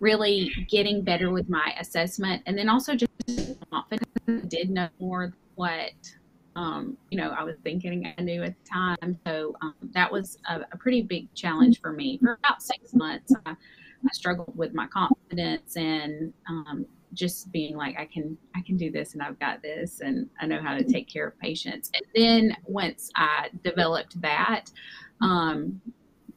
really 0.00 0.52
getting 0.68 1.02
better 1.02 1.30
with 1.30 1.48
my 1.48 1.74
assessment, 1.78 2.42
and 2.46 2.56
then 2.56 2.68
also 2.68 2.94
just 2.94 3.10
confidence. 3.70 4.06
Did 4.48 4.70
know 4.70 4.88
more 4.98 5.32
what 5.54 5.92
um, 6.56 6.96
you 7.10 7.18
know, 7.18 7.30
I 7.30 7.44
was 7.44 7.56
thinking 7.62 8.12
I 8.18 8.22
knew 8.22 8.42
at 8.42 8.54
the 8.64 8.70
time. 8.70 9.18
So 9.26 9.54
um, 9.60 9.74
that 9.92 10.10
was 10.10 10.38
a, 10.48 10.60
a, 10.72 10.76
pretty 10.78 11.02
big 11.02 11.32
challenge 11.34 11.80
for 11.82 11.92
me. 11.92 12.18
For 12.22 12.38
about 12.42 12.62
six 12.62 12.94
months, 12.94 13.32
I, 13.44 13.50
I 13.50 14.12
struggled 14.12 14.56
with 14.56 14.72
my 14.72 14.86
confidence 14.86 15.76
and 15.76 16.32
um, 16.48 16.86
just 17.12 17.52
being 17.52 17.76
like, 17.76 17.96
I 17.98 18.06
can, 18.06 18.38
I 18.54 18.62
can 18.62 18.78
do 18.78 18.90
this, 18.90 19.12
and 19.12 19.22
I've 19.22 19.38
got 19.38 19.62
this, 19.62 20.00
and 20.00 20.28
I 20.40 20.46
know 20.46 20.60
how 20.60 20.76
to 20.76 20.84
take 20.84 21.08
care 21.08 21.28
of 21.28 21.38
patients. 21.38 21.90
And 21.94 22.04
then 22.14 22.56
once 22.64 23.10
I 23.16 23.50
developed 23.62 24.20
that, 24.22 24.70
um, 25.20 25.80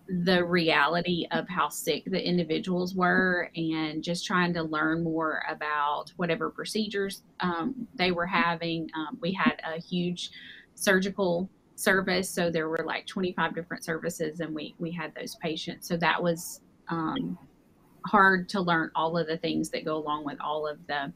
the 0.10 0.44
reality 0.44 1.28
of 1.32 1.48
how 1.48 1.70
sick 1.70 2.04
the 2.06 2.22
individuals 2.24 2.96
were 2.96 3.52
and 3.56 4.04
just 4.04 4.26
trying 4.26 4.54
to 4.54 4.64
learn 4.64 5.04
more 5.04 5.44
about 5.50 6.12
whatever 6.18 6.50
procedures 6.50 7.24
um, 7.42 7.88
they 7.96 8.12
were 8.12 8.26
having. 8.26 8.90
Um, 8.96 9.18
we 9.22 9.32
had 9.34 9.62
a 9.66 9.80
huge 9.80 10.32
surgical 10.74 11.50
service, 11.76 12.30
so 12.30 12.50
there 12.50 12.70
were 12.70 12.84
like 12.86 13.06
25 13.06 13.54
different 13.54 13.84
services, 13.84 14.40
and 14.40 14.54
we, 14.56 14.76
we 14.80 14.92
had 14.92 15.14
those 15.16 15.36
patients. 15.36 15.88
So 15.88 15.96
that 15.98 16.22
was 16.22 16.62
um, 16.90 17.38
hard 18.06 18.50
to 18.50 18.62
learn 18.62 18.92
all 18.96 19.18
of 19.18 19.28
the 19.28 19.38
things 19.38 19.70
that 19.70 19.86
go 19.86 19.98
along 19.98 20.26
with 20.26 20.40
all 20.42 20.68
of 20.68 20.80
the 20.88 21.14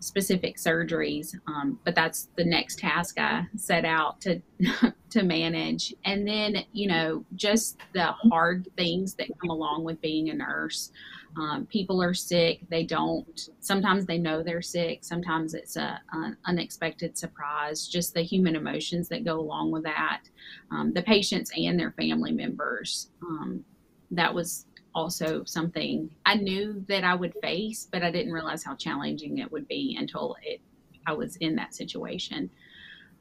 specific 0.00 0.56
surgeries. 0.56 1.34
Um, 1.46 1.78
but 1.84 1.94
that's 1.94 2.28
the 2.36 2.44
next 2.44 2.78
task 2.78 3.18
I 3.18 3.46
set 3.56 3.84
out 3.84 4.20
to 4.22 4.40
to 5.10 5.22
manage. 5.22 5.94
And 6.04 6.26
then, 6.26 6.64
you 6.72 6.88
know, 6.88 7.24
just 7.34 7.78
the 7.92 8.06
hard 8.30 8.68
things 8.76 9.14
that 9.14 9.28
come 9.40 9.50
along 9.50 9.84
with 9.84 10.00
being 10.00 10.30
a 10.30 10.34
nurse. 10.34 10.90
Um, 11.38 11.66
people 11.66 12.02
are 12.02 12.14
sick. 12.14 12.60
They 12.70 12.82
don't. 12.82 13.48
Sometimes 13.60 14.06
they 14.06 14.18
know 14.18 14.42
they're 14.42 14.62
sick. 14.62 15.04
Sometimes 15.04 15.54
it's 15.54 15.76
a 15.76 16.00
an 16.12 16.36
unexpected 16.46 17.16
surprise. 17.16 17.86
Just 17.86 18.14
the 18.14 18.22
human 18.22 18.56
emotions 18.56 19.08
that 19.08 19.24
go 19.24 19.38
along 19.38 19.70
with 19.70 19.84
that. 19.84 20.22
Um, 20.70 20.92
the 20.92 21.02
patients 21.02 21.52
and 21.56 21.78
their 21.78 21.92
family 21.92 22.32
members. 22.32 23.10
Um, 23.22 23.64
that 24.12 24.32
was 24.32 24.65
also 24.96 25.44
something 25.44 26.10
I 26.24 26.36
knew 26.36 26.82
that 26.88 27.04
I 27.04 27.14
would 27.14 27.34
face, 27.42 27.86
but 27.92 28.02
I 28.02 28.10
didn't 28.10 28.32
realize 28.32 28.64
how 28.64 28.74
challenging 28.74 29.38
it 29.38 29.52
would 29.52 29.68
be 29.68 29.94
until 30.00 30.36
it 30.42 30.60
I 31.06 31.12
was 31.12 31.36
in 31.36 31.54
that 31.56 31.74
situation. 31.74 32.50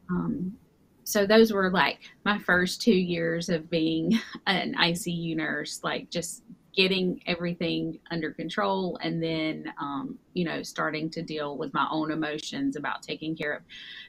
Um, 0.09 0.57
so 1.03 1.27
those 1.27 1.51
were 1.51 1.69
like 1.69 1.99
my 2.23 2.39
first 2.39 2.81
two 2.81 2.95
years 2.95 3.49
of 3.49 3.69
being 3.69 4.17
an 4.47 4.73
ICU 4.73 5.35
nurse, 5.35 5.81
like 5.83 6.09
just 6.09 6.43
getting 6.75 7.21
everything 7.25 7.99
under 8.11 8.31
control 8.31 8.97
and 9.01 9.21
then 9.23 9.71
um, 9.79 10.17
you 10.33 10.43
know 10.43 10.61
starting 10.61 11.09
to 11.09 11.21
deal 11.21 11.57
with 11.57 11.73
my 11.73 11.87
own 11.89 12.11
emotions 12.11 12.75
about 12.75 13.01
taking 13.01 13.35
care 13.35 13.53
of 13.53 13.61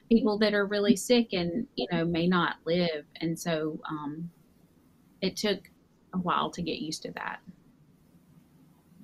people 0.09 0.37
that 0.37 0.53
are 0.53 0.65
really 0.65 0.95
sick 0.95 1.31
and 1.31 1.65
you 1.75 1.87
know 1.93 2.03
may 2.03 2.27
not 2.27 2.57
live 2.65 3.05
and 3.21 3.39
so 3.39 3.79
um, 3.89 4.29
it 5.21 5.37
took 5.37 5.69
a 6.17 6.21
while 6.21 6.49
to 6.51 6.61
get 6.61 6.79
used 6.79 7.03
to 7.03 7.11
that 7.11 7.39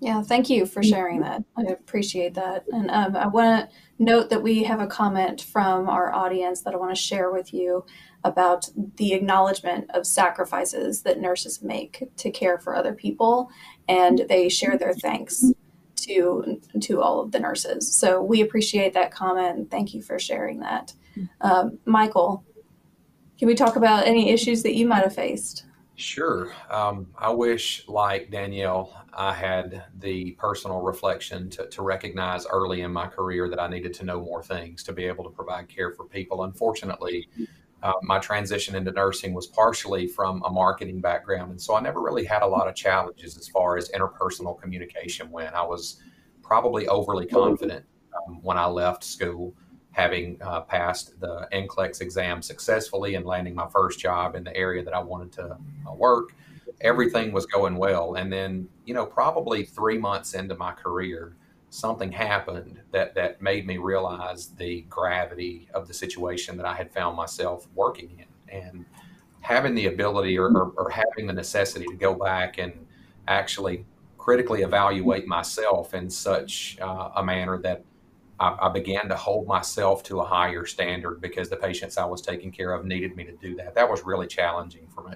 yeah, 0.03 0.21
thank 0.21 0.49
you 0.49 0.65
for 0.65 0.83
sharing 0.83 1.21
that. 1.21 1.45
I 1.55 1.61
appreciate 1.61 2.33
that. 2.33 2.65
And 2.73 2.91
um, 2.91 3.15
I 3.15 3.25
want 3.25 3.69
to 3.69 3.75
note 4.03 4.29
that 4.31 4.43
we 4.43 4.61
have 4.63 4.81
a 4.81 4.87
comment 4.87 5.43
from 5.43 5.87
our 5.87 6.13
audience 6.13 6.61
that 6.63 6.73
I 6.73 6.77
want 6.77 6.93
to 6.93 7.01
share 7.01 7.31
with 7.31 7.53
you 7.53 7.85
about 8.25 8.67
the 8.97 9.13
acknowledgement 9.13 9.89
of 9.93 10.05
sacrifices 10.05 11.03
that 11.03 11.21
nurses 11.21 11.61
make 11.61 12.03
to 12.17 12.31
care 12.31 12.57
for 12.57 12.75
other 12.75 12.93
people, 12.93 13.49
and 13.87 14.25
they 14.27 14.49
share 14.49 14.77
their 14.77 14.93
thanks 14.93 15.45
to 16.01 16.59
to 16.81 17.01
all 17.01 17.21
of 17.21 17.31
the 17.31 17.39
nurses. 17.39 17.95
So 17.95 18.21
we 18.21 18.41
appreciate 18.41 18.91
that 18.95 19.11
comment. 19.13 19.71
Thank 19.71 19.93
you 19.93 20.01
for 20.01 20.19
sharing 20.19 20.59
that, 20.59 20.93
um, 21.39 21.79
Michael. 21.85 22.43
Can 23.39 23.47
we 23.47 23.55
talk 23.55 23.77
about 23.77 24.05
any 24.05 24.31
issues 24.31 24.63
that 24.63 24.75
you 24.75 24.85
might 24.85 25.03
have 25.03 25.15
faced? 25.15 25.63
Sure. 25.95 26.51
Um, 26.71 27.07
I 27.17 27.29
wish, 27.29 27.87
like 27.87 28.31
Danielle, 28.31 29.05
I 29.13 29.31
had 29.31 29.85
the 29.99 30.31
personal 30.31 30.81
reflection 30.81 31.51
to, 31.51 31.67
to 31.67 31.83
recognize 31.83 32.47
early 32.47 32.81
in 32.81 32.91
my 32.91 33.05
career 33.05 33.47
that 33.49 33.59
I 33.59 33.67
needed 33.67 33.93
to 33.95 34.05
know 34.05 34.19
more 34.19 34.41
things 34.41 34.81
to 34.83 34.93
be 34.93 35.05
able 35.05 35.23
to 35.23 35.29
provide 35.29 35.69
care 35.69 35.91
for 35.91 36.05
people. 36.05 36.45
Unfortunately, 36.45 37.29
uh, 37.83 37.93
my 38.01 38.17
transition 38.17 38.75
into 38.75 38.91
nursing 38.91 39.33
was 39.33 39.45
partially 39.45 40.07
from 40.07 40.41
a 40.45 40.49
marketing 40.49 40.99
background. 40.99 41.51
And 41.51 41.61
so 41.61 41.75
I 41.75 41.81
never 41.81 42.01
really 42.01 42.25
had 42.25 42.41
a 42.41 42.47
lot 42.47 42.67
of 42.67 42.75
challenges 42.75 43.37
as 43.37 43.47
far 43.47 43.77
as 43.77 43.89
interpersonal 43.89 44.59
communication 44.59 45.29
went. 45.29 45.53
I 45.53 45.63
was 45.63 46.01
probably 46.41 46.87
overly 46.87 47.27
confident 47.27 47.85
um, 48.27 48.39
when 48.41 48.57
I 48.57 48.65
left 48.65 49.03
school 49.03 49.53
having 49.93 50.37
uh, 50.41 50.61
passed 50.61 51.19
the 51.19 51.47
NCLEX 51.53 52.01
exam 52.01 52.41
successfully 52.41 53.15
and 53.15 53.25
landing 53.25 53.55
my 53.55 53.67
first 53.67 53.99
job 53.99 54.35
in 54.35 54.43
the 54.43 54.55
area 54.55 54.83
that 54.83 54.93
I 54.93 54.99
wanted 54.99 55.31
to 55.33 55.57
uh, 55.87 55.93
work, 55.93 56.35
everything 56.81 57.31
was 57.31 57.45
going 57.45 57.77
well. 57.77 58.15
And 58.15 58.33
then, 58.33 58.67
you 58.85 58.93
know, 58.93 59.05
probably 59.05 59.63
three 59.63 59.97
months 59.97 60.33
into 60.33 60.55
my 60.55 60.71
career, 60.71 61.35
something 61.69 62.11
happened 62.11 62.79
that 62.91 63.13
that 63.15 63.41
made 63.41 63.67
me 63.67 63.77
realize 63.77 64.47
the 64.57 64.81
gravity 64.89 65.69
of 65.73 65.87
the 65.87 65.93
situation 65.93 66.57
that 66.57 66.65
I 66.65 66.75
had 66.75 66.91
found 66.91 67.15
myself 67.15 67.67
working 67.75 68.19
in, 68.19 68.59
and 68.59 68.85
having 69.41 69.75
the 69.75 69.87
ability 69.87 70.37
or, 70.39 70.49
or, 70.49 70.73
or 70.75 70.89
having 70.89 71.27
the 71.27 71.33
necessity 71.33 71.85
to 71.85 71.95
go 71.95 72.15
back 72.15 72.57
and 72.57 72.73
actually 73.27 73.85
critically 74.17 74.61
evaluate 74.61 75.27
myself 75.27 75.93
in 75.93 76.09
such 76.09 76.77
uh, 76.81 77.09
a 77.15 77.23
manner 77.23 77.57
that 77.59 77.83
I, 78.39 78.57
I, 78.63 78.69
began 78.69 79.07
to 79.09 79.15
hold 79.15 79.47
myself 79.47 80.03
to 80.03 80.19
a 80.19 80.25
higher 80.25 80.65
standard 80.65 81.21
because 81.21 81.49
the 81.49 81.55
patients 81.55 81.97
I 81.97 82.05
was 82.05 82.21
taking 82.21 82.51
care 82.51 82.73
of 82.73 82.85
needed 82.85 83.15
me 83.15 83.23
to 83.25 83.31
do 83.33 83.55
that. 83.55 83.75
That 83.75 83.89
was 83.89 84.03
really 84.03 84.27
challenging 84.27 84.87
for 84.87 85.07
me. 85.09 85.15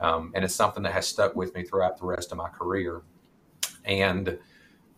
Um, 0.00 0.32
and 0.34 0.44
it's 0.44 0.54
something 0.54 0.82
that 0.82 0.92
has 0.92 1.06
stuck 1.06 1.34
with 1.34 1.54
me 1.54 1.64
throughout 1.64 1.98
the 1.98 2.04
rest 2.04 2.32
of 2.32 2.38
my 2.38 2.48
career. 2.48 3.02
And, 3.84 4.38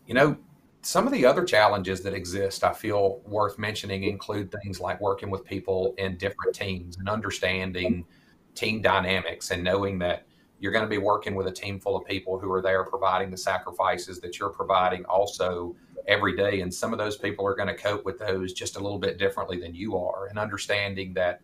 you 0.07 0.15
know, 0.15 0.37
some 0.83 1.07
of 1.07 1.13
the 1.13 1.27
other 1.27 1.45
challenges 1.45 2.01
that 2.03 2.15
exist, 2.15 2.65
I 2.65 2.73
feel 2.73 3.21
worth 3.27 3.59
mentioning, 3.59 4.05
include 4.05 4.53
things 4.53 4.81
like 4.81 5.01
working 5.01 5.31
with 5.31 5.45
people 5.45 5.95
in 5.99 6.17
different 6.17 6.55
teams 6.55 6.97
and 6.97 7.09
understanding 7.09 8.05
team 8.55 8.81
dynamics 8.81 9.51
and 9.51 9.63
knowing 9.63 9.99
that 9.99 10.27
you're 10.59 10.73
going 10.73 10.85
to 10.85 10.89
be 10.89 10.99
working 10.99 11.35
with 11.35 11.47
a 11.49 11.53
team 11.53 11.79
full 11.79 11.97
of 11.97 12.05
people 12.07 12.39
who 12.39 12.51
are 12.53 12.63
there 12.63 12.85
providing 12.85 13.31
the 13.31 13.37
sacrifices 13.37 14.21
that 14.21 14.39
you're 14.39 14.51
providing 14.51 15.05
also 15.05 15.77
every 16.07 16.37
day. 16.37 16.61
And 16.61 16.73
some 16.73 16.93
of 16.93 16.99
those 16.99 17.17
people 17.17 17.47
are 17.47 17.55
going 17.55 17.69
to 17.69 17.75
cope 17.75 18.05
with 18.05 18.19
those 18.19 18.53
just 18.53 18.77
a 18.77 18.81
little 18.81 18.99
bit 18.99 19.19
differently 19.19 19.61
than 19.61 19.75
you 19.75 19.97
are. 19.97 20.27
And 20.27 20.39
understanding 20.39 21.15
that, 21.15 21.41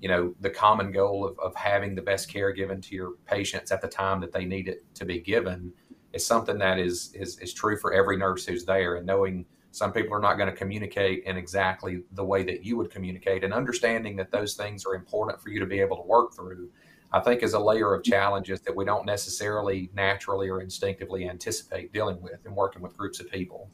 you 0.00 0.08
know, 0.08 0.34
the 0.40 0.50
common 0.50 0.92
goal 0.92 1.26
of, 1.26 1.38
of 1.38 1.54
having 1.54 1.94
the 1.94 2.02
best 2.02 2.28
care 2.28 2.52
given 2.52 2.80
to 2.82 2.94
your 2.94 3.12
patients 3.26 3.70
at 3.72 3.80
the 3.80 3.88
time 3.88 4.20
that 4.20 4.32
they 4.32 4.44
need 4.44 4.68
it 4.68 4.84
to 4.94 5.04
be 5.04 5.20
given 5.20 5.72
is 6.12 6.24
something 6.24 6.58
that 6.58 6.78
is, 6.78 7.12
is, 7.14 7.38
is 7.38 7.52
true 7.52 7.76
for 7.76 7.92
every 7.92 8.16
nurse 8.16 8.46
who's 8.46 8.64
there. 8.64 8.96
And 8.96 9.06
knowing 9.06 9.44
some 9.70 9.92
people 9.92 10.14
are 10.14 10.20
not 10.20 10.36
going 10.36 10.50
to 10.50 10.56
communicate 10.56 11.24
in 11.24 11.36
exactly 11.36 12.02
the 12.12 12.24
way 12.24 12.42
that 12.44 12.64
you 12.64 12.76
would 12.78 12.90
communicate 12.90 13.44
and 13.44 13.52
understanding 13.52 14.16
that 14.16 14.30
those 14.30 14.54
things 14.54 14.86
are 14.86 14.94
important 14.94 15.42
for 15.42 15.50
you 15.50 15.60
to 15.60 15.66
be 15.66 15.80
able 15.80 15.96
to 15.96 16.02
work 16.02 16.34
through 16.34 16.70
I 17.12 17.20
think 17.20 17.42
is 17.42 17.54
a 17.54 17.58
layer 17.58 17.94
of 17.94 18.02
challenges 18.02 18.60
that 18.60 18.74
we 18.74 18.84
don't 18.84 19.06
necessarily 19.06 19.90
naturally 19.94 20.48
or 20.48 20.60
instinctively 20.60 21.28
anticipate 21.28 21.92
dealing 21.92 22.20
with 22.20 22.44
and 22.44 22.54
working 22.54 22.82
with 22.82 22.96
groups 22.96 23.20
of 23.20 23.30
people. 23.30 23.70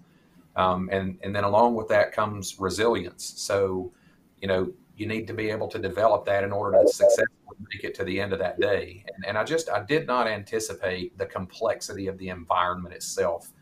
Um, 0.57 0.89
and 0.93 1.19
and 1.23 1.35
then 1.35 1.45
along 1.45 1.75
with 1.75 1.89
that 1.89 2.13
comes 2.13 2.59
resilience. 2.61 3.33
So, 3.37 3.93
you 4.41 4.49
know, 4.49 4.73
you 4.97 5.07
need 5.07 5.27
to 5.27 5.35
be 5.35 5.51
able 5.51 5.69
to 5.69 5.79
develop 5.79 6.25
that 6.27 6.45
in 6.45 6.53
order 6.53 6.83
to 6.83 6.89
successfully 6.89 7.57
make 7.73 7.85
it 7.85 7.95
to 7.95 8.05
the 8.05 8.21
end 8.21 8.33
of 8.33 8.39
that 8.41 8.61
day. 8.61 9.05
And, 9.15 9.25
and 9.27 9.39
I 9.39 9.45
just 9.45 9.71
I 9.71 9.83
did 9.85 10.07
not 10.07 10.27
anticipate 10.27 11.17
the 11.17 11.27
complexity 11.27 12.07
of 12.07 12.19
the 12.19 12.29
environment 12.29 12.95
itself. 12.95 13.53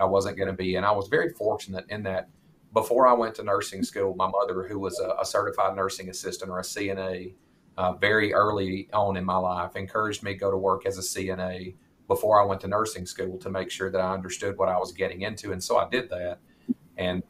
I 0.00 0.04
wasn't 0.04 0.36
going 0.36 0.48
to 0.48 0.54
be, 0.54 0.76
and 0.76 0.86
I 0.86 0.92
was 0.92 1.08
very 1.08 1.30
fortunate 1.30 1.84
in 1.88 2.02
that 2.04 2.28
before 2.72 3.06
I 3.08 3.12
went 3.12 3.34
to 3.36 3.42
nursing 3.42 3.82
school, 3.82 4.14
my 4.14 4.28
mother, 4.28 4.62
who 4.62 4.78
was 4.78 5.00
a, 5.00 5.16
a 5.20 5.24
certified 5.24 5.74
nursing 5.74 6.08
assistant 6.10 6.50
or 6.50 6.60
a 6.60 6.62
CNA, 6.62 7.34
uh, 7.76 7.92
very 7.94 8.32
early 8.32 8.88
on 8.92 9.16
in 9.16 9.24
my 9.24 9.36
life, 9.36 9.74
encouraged 9.76 10.22
me 10.22 10.34
to 10.34 10.38
go 10.38 10.50
to 10.50 10.56
work 10.56 10.86
as 10.86 10.98
a 10.98 11.00
CNA 11.00 11.74
before 12.08 12.42
I 12.42 12.44
went 12.44 12.62
to 12.62 12.68
nursing 12.68 13.06
school 13.06 13.38
to 13.38 13.50
make 13.50 13.70
sure 13.70 13.90
that 13.90 14.00
I 14.00 14.12
understood 14.12 14.56
what 14.56 14.68
I 14.68 14.78
was 14.78 14.92
getting 14.92 15.22
into. 15.22 15.52
And 15.52 15.62
so 15.62 15.76
I 15.76 15.88
did 15.88 16.08
that. 16.10 16.38
And 16.96 17.22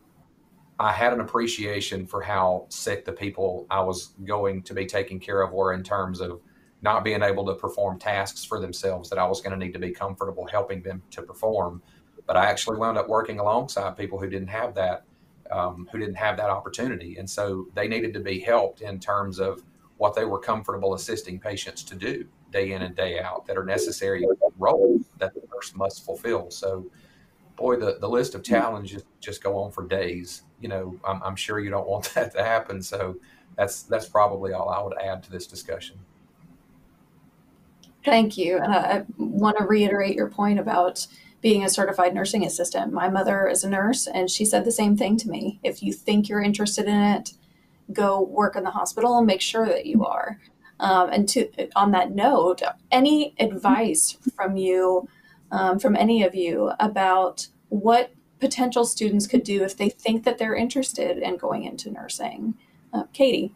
I 0.78 0.92
had 0.92 1.12
an 1.12 1.20
appreciation 1.20 2.06
for 2.06 2.22
how 2.22 2.66
sick 2.68 3.04
the 3.04 3.12
people 3.12 3.66
I 3.68 3.80
was 3.80 4.14
going 4.24 4.62
to 4.62 4.74
be 4.74 4.86
taking 4.86 5.18
care 5.18 5.42
of 5.42 5.52
were 5.52 5.72
in 5.72 5.82
terms 5.82 6.20
of 6.20 6.40
not 6.80 7.02
being 7.02 7.22
able 7.22 7.44
to 7.46 7.54
perform 7.54 7.98
tasks 7.98 8.44
for 8.44 8.60
themselves 8.60 9.10
that 9.10 9.18
I 9.18 9.26
was 9.26 9.40
going 9.40 9.58
to 9.58 9.64
need 9.64 9.72
to 9.72 9.80
be 9.80 9.90
comfortable 9.90 10.46
helping 10.46 10.80
them 10.80 11.02
to 11.10 11.22
perform. 11.22 11.82
But 12.24 12.36
I 12.36 12.46
actually 12.46 12.76
wound 12.76 12.96
up 12.96 13.08
working 13.08 13.40
alongside 13.40 13.96
people 13.96 14.20
who 14.20 14.30
didn't 14.30 14.48
have 14.48 14.76
that, 14.76 15.02
um, 15.50 15.88
who 15.90 15.98
didn't 15.98 16.14
have 16.14 16.36
that 16.36 16.50
opportunity, 16.50 17.16
and 17.16 17.28
so 17.28 17.66
they 17.74 17.88
needed 17.88 18.14
to 18.14 18.20
be 18.20 18.38
helped 18.38 18.80
in 18.80 19.00
terms 19.00 19.40
of 19.40 19.64
what 19.96 20.14
they 20.14 20.24
were 20.24 20.38
comfortable 20.38 20.94
assisting 20.94 21.40
patients 21.40 21.82
to 21.82 21.96
do 21.96 22.28
day 22.50 22.72
in 22.72 22.82
and 22.82 22.96
day 22.96 23.20
out 23.20 23.46
that 23.46 23.56
are 23.56 23.64
necessary 23.64 24.26
roles 24.58 25.02
that 25.18 25.34
the 25.34 25.40
nurse 25.52 25.74
must 25.74 26.04
fulfill. 26.04 26.50
So 26.50 26.87
boy, 27.58 27.76
the, 27.76 27.98
the 28.00 28.08
list 28.08 28.34
of 28.34 28.42
challenges 28.42 29.04
just 29.20 29.42
go 29.42 29.58
on 29.58 29.70
for 29.70 29.87
days. 29.87 30.42
You 30.61 30.68
know, 30.68 30.98
I'm, 31.06 31.22
I'm 31.22 31.37
sure 31.37 31.61
you 31.61 31.70
don't 31.70 31.88
want 31.88 32.04
that 32.14 32.32
to 32.34 32.42
happen. 32.42 32.82
So 32.82 33.16
that's 33.56 33.82
that's 33.82 34.06
probably 34.06 34.52
all 34.52 34.70
I 34.70 34.80
would 34.82 34.96
add 34.98 35.22
to 35.24 35.30
this 35.30 35.46
discussion. 35.46 35.98
Thank 38.04 38.38
you. 38.38 38.58
And 38.58 38.72
I, 38.72 38.78
I 38.78 39.04
want 39.18 39.58
to 39.58 39.64
reiterate 39.64 40.14
your 40.14 40.30
point 40.30 40.58
about 40.58 41.06
being 41.40 41.64
a 41.64 41.68
certified 41.68 42.14
nursing 42.14 42.44
assistant. 42.44 42.92
My 42.92 43.08
mother 43.08 43.46
is 43.46 43.64
a 43.64 43.70
nurse, 43.70 44.06
and 44.06 44.30
she 44.30 44.44
said 44.44 44.64
the 44.64 44.72
same 44.72 44.96
thing 44.96 45.16
to 45.18 45.28
me. 45.28 45.61
If 45.62 45.82
you 45.82 45.92
think 45.92 46.28
you're 46.28 46.42
interested 46.42 46.87
in 46.87 46.98
it, 46.98 47.32
go 47.92 48.22
work 48.22 48.56
in 48.56 48.64
the 48.64 48.70
hospital 48.70 49.18
and 49.18 49.26
make 49.26 49.40
sure 49.40 49.66
that 49.66 49.87
you 49.87 50.04
are. 50.04 50.40
Um, 50.80 51.10
and 51.10 51.28
to 51.30 51.48
on 51.74 51.90
that 51.92 52.12
note, 52.12 52.62
any 52.90 53.34
advice 53.38 54.16
from 54.36 54.56
you, 54.56 55.08
um, 55.50 55.78
from 55.78 55.96
any 55.96 56.22
of 56.22 56.34
you, 56.34 56.72
about 56.78 57.48
what 57.68 58.12
potential 58.40 58.84
students 58.84 59.26
could 59.26 59.42
do 59.42 59.62
if 59.64 59.76
they 59.76 59.88
think 59.88 60.24
that 60.24 60.38
they're 60.38 60.54
interested 60.54 61.18
in 61.18 61.36
going 61.36 61.64
into 61.64 61.90
nursing? 61.90 62.54
Uh, 62.92 63.04
Katie. 63.12 63.52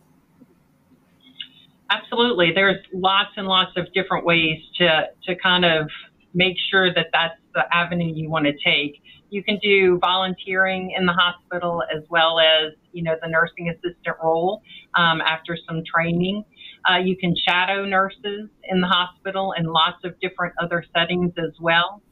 Absolutely. 1.91 2.53
There's 2.53 2.79
lots 2.93 3.31
and 3.37 3.47
lots 3.47 3.73
of 3.77 3.93
different 3.93 4.25
ways 4.25 4.59
to, 4.79 5.09
to 5.27 5.37
kind 5.37 5.65
of 5.65 5.89
make 6.35 6.57
sure 6.71 6.93
that 6.95 7.09
that's 7.13 7.39
the 7.55 7.65
avenue 7.75 8.13
you 8.15 8.31
want 8.31 8.47
to 8.47 8.55
take. 8.65 9.03
You 9.29 9.43
can 9.45 9.59
do 9.63 9.99
volunteering 9.99 10.95
in 10.97 11.07
the 11.07 11.13
hospital 11.13 11.83
as 11.95 12.03
well 12.09 12.41
as, 12.41 12.73
you 12.93 13.03
know, 13.03 13.17
the 13.23 13.29
nursing 13.29 13.69
assistant 13.69 14.17
role 14.23 14.63
um, 14.95 15.21
after 15.21 15.57
some 15.69 15.83
training. 15.85 16.45
Uh, 16.89 16.99
you 16.99 17.17
can 17.17 17.35
shadow 17.49 17.85
nurses 17.85 18.49
in 18.65 18.81
the 18.81 18.87
hospital 18.87 19.55
and 19.57 19.67
lots 19.67 20.05
of 20.05 20.19
different 20.21 20.55
other 20.61 20.85
settings 20.97 21.33
as 21.39 21.53
well. 21.61 22.03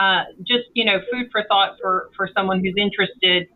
Uh, 0.00 0.22
just, 0.46 0.64
you 0.74 0.84
know, 0.84 0.98
food 1.12 1.26
for 1.30 1.44
thought 1.48 1.76
for, 1.80 2.10
for 2.16 2.28
someone 2.34 2.60
who's 2.60 2.74
interested. 2.76 3.48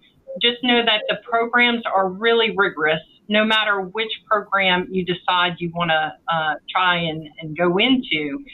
Just 0.42 0.58
know 0.62 0.84
that 0.84 1.02
the 1.08 1.16
programs 1.28 1.82
are 1.86 2.08
really 2.08 2.52
rigorous 2.54 3.00
no 3.28 3.44
matter 3.44 3.80
which 3.80 4.10
program 4.30 4.88
you 4.90 5.04
decide 5.04 5.54
you 5.58 5.70
want 5.74 5.90
to 5.90 6.12
uh, 6.32 6.54
try 6.70 6.96
and, 6.96 7.28
and 7.40 7.56
go 7.56 7.78
into, 7.78 8.44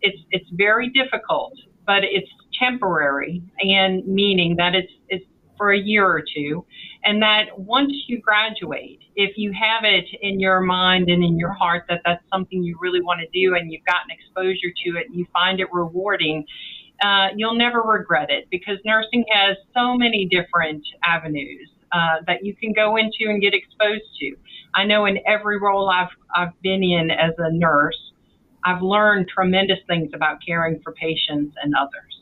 it's 0.00 0.18
it's 0.30 0.48
very 0.52 0.88
difficult, 0.90 1.54
but 1.86 2.02
it's 2.02 2.28
temporary 2.58 3.42
and 3.60 4.06
meaning 4.06 4.56
that 4.56 4.74
it's 4.74 4.92
it's 5.08 5.24
for 5.56 5.72
a 5.72 5.78
year 5.78 6.06
or 6.06 6.22
two, 6.34 6.64
and 7.04 7.20
that 7.22 7.58
once 7.58 7.92
you 8.06 8.20
graduate, 8.20 9.00
if 9.16 9.36
you 9.36 9.52
have 9.52 9.84
it 9.84 10.04
in 10.20 10.38
your 10.38 10.60
mind 10.60 11.08
and 11.08 11.24
in 11.24 11.38
your 11.38 11.52
heart 11.52 11.84
that 11.88 12.00
that's 12.04 12.22
something 12.32 12.62
you 12.62 12.76
really 12.80 13.02
want 13.02 13.20
to 13.20 13.26
do 13.32 13.54
and 13.54 13.72
you've 13.72 13.84
gotten 13.84 14.10
exposure 14.10 14.72
to 14.84 14.98
it, 14.98 15.06
and 15.08 15.16
you 15.16 15.26
find 15.32 15.60
it 15.60 15.66
rewarding. 15.72 16.44
Uh, 17.02 17.28
you'll 17.36 17.56
never 17.56 17.82
regret 17.82 18.30
it 18.30 18.46
because 18.50 18.76
nursing 18.84 19.24
has 19.32 19.56
so 19.74 19.96
many 19.96 20.26
different 20.26 20.86
avenues 21.04 21.68
uh, 21.90 22.16
that 22.26 22.44
you 22.44 22.54
can 22.54 22.72
go 22.72 22.96
into 22.96 23.28
and 23.28 23.42
get 23.42 23.52
exposed 23.54 24.04
to. 24.20 24.36
I 24.74 24.84
know 24.84 25.06
in 25.06 25.18
every 25.26 25.58
role 25.58 25.90
I've, 25.90 26.08
I've 26.34 26.60
been 26.62 26.82
in 26.82 27.10
as 27.10 27.32
a 27.38 27.52
nurse, 27.52 27.98
I've 28.64 28.82
learned 28.82 29.28
tremendous 29.28 29.78
things 29.88 30.10
about 30.14 30.38
caring 30.46 30.80
for 30.82 30.92
patients 30.92 31.56
and 31.62 31.74
others. 31.74 32.20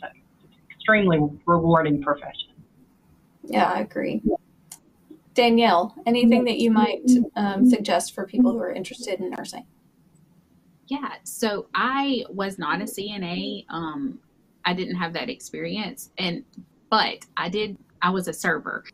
So 0.00 0.06
it's 0.42 0.54
an 0.54 0.74
extremely 0.74 1.18
rewarding 1.46 2.02
profession. 2.02 2.51
Yeah, 3.52 3.70
I 3.70 3.80
agree. 3.80 4.22
Danielle, 5.34 5.94
anything 6.06 6.44
that 6.44 6.58
you 6.58 6.70
might 6.70 7.08
um, 7.36 7.68
suggest 7.68 8.14
for 8.14 8.26
people 8.26 8.52
who 8.52 8.58
are 8.58 8.72
interested 8.72 9.20
in 9.20 9.30
nursing? 9.30 9.66
Yeah, 10.88 11.14
so 11.24 11.66
I 11.74 12.24
was 12.28 12.58
not 12.58 12.80
a 12.80 12.84
CNA. 12.84 13.64
Um, 13.70 14.18
I 14.64 14.74
didn't 14.74 14.96
have 14.96 15.12
that 15.14 15.30
experience, 15.30 16.10
and 16.18 16.44
but 16.90 17.24
I 17.36 17.48
did 17.48 17.78
I 18.02 18.10
was 18.10 18.28
a 18.28 18.32
server, 18.32 18.84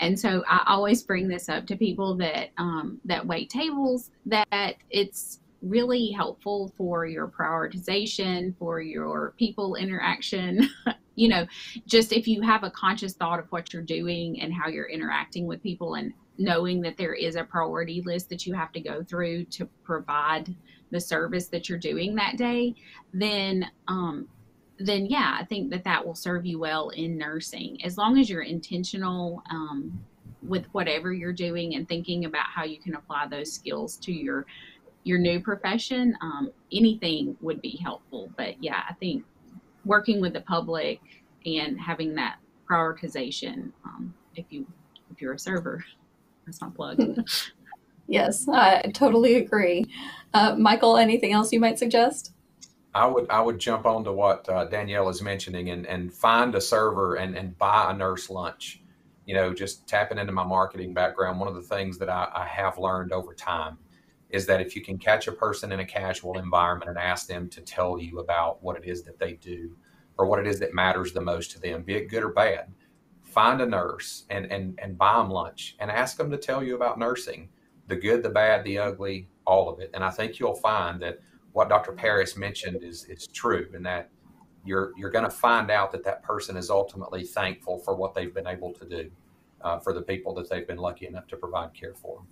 and 0.00 0.18
so 0.18 0.42
I 0.48 0.64
always 0.66 1.02
bring 1.02 1.28
this 1.28 1.48
up 1.48 1.66
to 1.68 1.76
people 1.76 2.16
that 2.16 2.48
um, 2.58 3.00
that 3.04 3.24
wait 3.24 3.50
tables. 3.50 4.10
That 4.26 4.76
it's 4.90 5.40
really 5.64 6.10
helpful 6.10 6.72
for 6.76 7.06
your 7.06 7.28
prioritization, 7.28 8.56
for 8.58 8.80
your 8.80 9.34
people 9.38 9.76
interaction. 9.76 10.68
you 11.14 11.28
know, 11.28 11.46
just 11.86 12.12
if 12.12 12.26
you 12.28 12.42
have 12.42 12.64
a 12.64 12.70
conscious 12.70 13.14
thought 13.14 13.38
of 13.38 13.50
what 13.50 13.72
you're 13.72 13.82
doing 13.82 14.40
and 14.40 14.52
how 14.52 14.68
you're 14.68 14.88
interacting 14.88 15.46
with 15.46 15.62
people, 15.62 15.94
and 15.94 16.12
knowing 16.38 16.80
that 16.80 16.96
there 16.96 17.14
is 17.14 17.36
a 17.36 17.44
priority 17.44 18.02
list 18.02 18.28
that 18.28 18.46
you 18.46 18.54
have 18.54 18.72
to 18.72 18.80
go 18.80 19.02
through 19.04 19.44
to 19.44 19.66
provide 19.84 20.54
the 20.90 21.00
service 21.00 21.48
that 21.48 21.68
you're 21.68 21.78
doing 21.78 22.14
that 22.14 22.36
day, 22.36 22.74
then 23.12 23.68
um, 23.88 24.28
then 24.78 25.06
yeah, 25.06 25.36
I 25.40 25.44
think 25.44 25.70
that 25.70 25.84
that 25.84 26.04
will 26.04 26.16
serve 26.16 26.44
you 26.44 26.58
well 26.58 26.88
in 26.90 27.16
nursing 27.16 27.82
as 27.84 27.96
long 27.96 28.18
as 28.18 28.28
you're 28.28 28.42
intentional 28.42 29.42
um, 29.50 30.04
with 30.42 30.66
whatever 30.72 31.12
you're 31.12 31.32
doing 31.32 31.74
and 31.74 31.88
thinking 31.88 32.24
about 32.24 32.46
how 32.46 32.64
you 32.64 32.78
can 32.78 32.96
apply 32.96 33.26
those 33.28 33.52
skills 33.52 33.96
to 33.98 34.12
your 34.12 34.46
your 35.04 35.18
new 35.18 35.38
profession. 35.38 36.16
Um, 36.20 36.50
anything 36.72 37.36
would 37.40 37.60
be 37.60 37.78
helpful, 37.82 38.30
but 38.36 38.62
yeah, 38.62 38.82
I 38.88 38.94
think 38.94 39.24
working 39.84 40.20
with 40.20 40.32
the 40.32 40.40
public 40.40 41.00
and 41.46 41.78
having 41.78 42.14
that 42.14 42.36
prioritization. 42.68 43.70
Um, 43.84 44.14
if 44.34 44.46
you 44.50 44.66
if 45.12 45.20
you're 45.20 45.34
a 45.34 45.38
server, 45.38 45.84
that's 46.46 46.60
my 46.60 46.70
plug. 46.70 47.22
yes, 48.08 48.48
I 48.48 48.90
totally 48.94 49.36
agree. 49.36 49.84
Uh, 50.32 50.56
Michael, 50.56 50.96
anything 50.96 51.32
else 51.32 51.52
you 51.52 51.60
might 51.60 51.78
suggest? 51.78 52.32
I 52.94 53.06
would 53.06 53.28
I 53.28 53.40
would 53.40 53.58
jump 53.58 53.86
on 53.86 54.04
to 54.04 54.12
what 54.12 54.48
uh, 54.48 54.64
Danielle 54.66 55.08
is 55.08 55.20
mentioning 55.20 55.70
and, 55.70 55.86
and 55.86 56.12
find 56.12 56.54
a 56.54 56.60
server 56.60 57.16
and, 57.16 57.36
and 57.36 57.56
buy 57.58 57.90
a 57.90 57.96
nurse 57.96 58.30
lunch. 58.30 58.80
You 59.26 59.34
know, 59.34 59.54
just 59.54 59.86
tapping 59.88 60.18
into 60.18 60.32
my 60.32 60.44
marketing 60.44 60.92
background, 60.92 61.40
one 61.40 61.48
of 61.48 61.54
the 61.54 61.62
things 61.62 61.98
that 61.98 62.10
I, 62.10 62.28
I 62.34 62.46
have 62.46 62.78
learned 62.78 63.10
over 63.10 63.34
time 63.34 63.78
is 64.30 64.46
that 64.46 64.60
if 64.60 64.74
you 64.74 64.82
can 64.82 64.98
catch 64.98 65.28
a 65.28 65.32
person 65.32 65.72
in 65.72 65.80
a 65.80 65.86
casual 65.86 66.38
environment 66.38 66.90
and 66.90 66.98
ask 66.98 67.26
them 67.26 67.48
to 67.50 67.60
tell 67.60 67.98
you 67.98 68.18
about 68.18 68.62
what 68.62 68.76
it 68.76 68.84
is 68.84 69.02
that 69.02 69.18
they 69.18 69.34
do 69.34 69.76
or 70.18 70.26
what 70.26 70.38
it 70.38 70.46
is 70.46 70.58
that 70.60 70.74
matters 70.74 71.12
the 71.12 71.20
most 71.20 71.50
to 71.52 71.60
them, 71.60 71.82
be 71.82 71.94
it 71.94 72.08
good 72.08 72.22
or 72.22 72.30
bad, 72.30 72.72
find 73.22 73.60
a 73.60 73.66
nurse 73.66 74.24
and, 74.30 74.46
and, 74.46 74.78
and 74.82 74.98
buy 74.98 75.16
them 75.16 75.30
lunch 75.30 75.76
and 75.78 75.90
ask 75.90 76.16
them 76.16 76.30
to 76.30 76.36
tell 76.36 76.62
you 76.62 76.74
about 76.74 76.98
nursing, 76.98 77.48
the 77.88 77.96
good, 77.96 78.22
the 78.22 78.30
bad, 78.30 78.64
the 78.64 78.78
ugly, 78.78 79.28
all 79.46 79.68
of 79.68 79.80
it. 79.80 79.90
And 79.94 80.02
I 80.02 80.10
think 80.10 80.38
you'll 80.38 80.54
find 80.54 81.00
that– 81.02 81.18
what 81.54 81.68
Dr. 81.68 81.92
Paris 81.92 82.36
mentioned 82.36 82.82
is 82.82 83.04
is 83.04 83.26
true, 83.28 83.68
and 83.74 83.86
that 83.86 84.10
you're 84.64 84.92
you're 84.96 85.10
going 85.10 85.24
to 85.24 85.30
find 85.30 85.70
out 85.70 85.92
that 85.92 86.04
that 86.04 86.22
person 86.22 86.56
is 86.56 86.68
ultimately 86.68 87.24
thankful 87.24 87.78
for 87.78 87.94
what 87.94 88.12
they've 88.12 88.34
been 88.34 88.46
able 88.46 88.72
to 88.74 88.84
do 88.84 89.10
uh, 89.62 89.78
for 89.78 89.92
the 89.92 90.02
people 90.02 90.34
that 90.34 90.50
they've 90.50 90.66
been 90.66 90.78
lucky 90.78 91.06
enough 91.06 91.26
to 91.28 91.36
provide 91.36 91.72
care 91.72 91.94
for. 91.94 92.22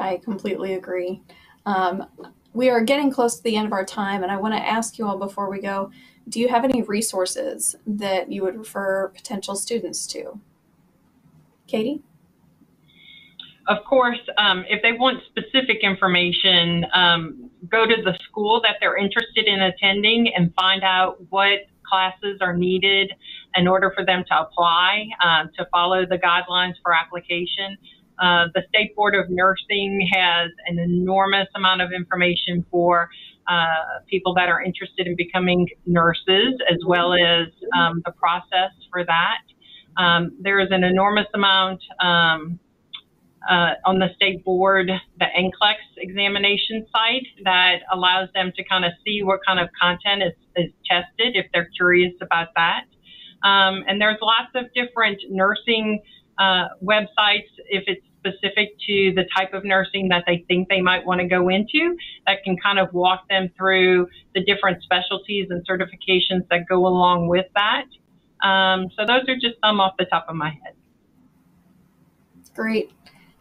I 0.00 0.18
completely 0.18 0.74
agree. 0.74 1.22
Um, 1.64 2.06
we 2.52 2.70
are 2.70 2.80
getting 2.80 3.10
close 3.10 3.36
to 3.36 3.42
the 3.42 3.56
end 3.56 3.66
of 3.66 3.72
our 3.72 3.84
time, 3.84 4.22
and 4.22 4.32
I 4.32 4.36
want 4.36 4.54
to 4.54 4.60
ask 4.60 4.98
you 4.98 5.06
all 5.06 5.18
before 5.18 5.50
we 5.50 5.60
go 5.60 5.90
do 6.28 6.40
you 6.40 6.48
have 6.48 6.64
any 6.64 6.82
resources 6.82 7.76
that 7.86 8.32
you 8.32 8.42
would 8.42 8.58
refer 8.58 9.10
potential 9.14 9.54
students 9.54 10.08
to? 10.08 10.40
Katie? 11.68 12.02
of 13.68 13.78
course, 13.84 14.18
um, 14.38 14.64
if 14.68 14.82
they 14.82 14.92
want 14.92 15.22
specific 15.26 15.78
information, 15.82 16.86
um, 16.94 17.50
go 17.68 17.84
to 17.86 17.96
the 18.02 18.16
school 18.28 18.60
that 18.62 18.76
they're 18.80 18.96
interested 18.96 19.46
in 19.46 19.60
attending 19.60 20.32
and 20.34 20.54
find 20.54 20.84
out 20.84 21.18
what 21.30 21.60
classes 21.88 22.38
are 22.40 22.56
needed 22.56 23.12
in 23.56 23.66
order 23.66 23.92
for 23.94 24.04
them 24.04 24.24
to 24.28 24.40
apply 24.40 25.06
uh, 25.22 25.44
to 25.56 25.66
follow 25.72 26.04
the 26.06 26.18
guidelines 26.18 26.74
for 26.82 26.92
application. 26.94 27.76
Uh, 28.18 28.46
the 28.54 28.62
State 28.68 28.94
Board 28.96 29.14
of 29.14 29.28
Nursing 29.28 30.08
has 30.12 30.50
an 30.66 30.78
enormous 30.78 31.48
amount 31.54 31.82
of 31.82 31.92
information 31.92 32.64
for 32.70 33.08
uh, 33.48 33.66
people 34.08 34.34
that 34.34 34.48
are 34.48 34.62
interested 34.62 35.06
in 35.06 35.16
becoming 35.16 35.68
nurses, 35.84 36.54
as 36.70 36.78
well 36.86 37.12
as 37.12 37.48
um, 37.76 38.02
the 38.04 38.12
process 38.12 38.72
for 38.90 39.04
that. 39.04 39.38
Um, 39.96 40.36
there 40.40 40.60
is 40.60 40.68
an 40.70 40.84
enormous 40.84 41.26
amount 41.34 41.80
um, 42.00 42.58
uh, 43.48 43.74
on 43.84 43.98
the 43.98 44.08
state 44.16 44.44
board 44.44 44.90
the 45.18 45.24
NCLEX 45.24 45.76
examination 45.98 46.86
site 46.90 47.26
that 47.44 47.76
allows 47.92 48.28
them 48.34 48.52
to 48.56 48.64
kind 48.64 48.84
of 48.84 48.92
see 49.04 49.22
what 49.22 49.40
kind 49.46 49.60
of 49.60 49.68
content 49.80 50.22
is, 50.22 50.32
is 50.56 50.72
tested 50.90 51.36
if 51.36 51.46
they're 51.52 51.70
curious 51.76 52.12
about 52.20 52.48
that. 52.56 52.84
Um, 53.46 53.84
and 53.86 54.00
there's 54.00 54.18
lots 54.20 54.50
of 54.54 54.72
different 54.74 55.20
nursing 55.30 56.00
uh, 56.38 56.68
websites 56.82 57.48
if 57.68 57.84
it's 57.86 58.02
specific 58.26 58.76
to 58.86 59.12
the 59.14 59.24
type 59.36 59.54
of 59.54 59.64
nursing 59.64 60.08
that 60.08 60.24
they 60.26 60.44
think 60.48 60.68
they 60.68 60.80
might 60.80 61.04
want 61.06 61.20
to 61.20 61.26
go 61.26 61.48
into 61.48 61.96
that 62.26 62.42
can 62.44 62.56
kind 62.56 62.78
of 62.78 62.92
walk 62.92 63.28
them 63.28 63.48
through 63.56 64.08
the 64.34 64.44
different 64.44 64.82
specialties 64.82 65.48
and 65.50 65.66
certifications 65.66 66.46
that 66.50 66.66
go 66.68 66.86
along 66.86 67.28
with 67.28 67.46
that. 67.54 67.84
Um, 68.46 68.90
so 68.96 69.06
those 69.06 69.28
are 69.28 69.36
just 69.36 69.56
some 69.64 69.80
off 69.80 69.94
the 69.98 70.04
top 70.06 70.26
of 70.28 70.36
my 70.36 70.50
head. 70.50 70.74
Great. 72.54 72.90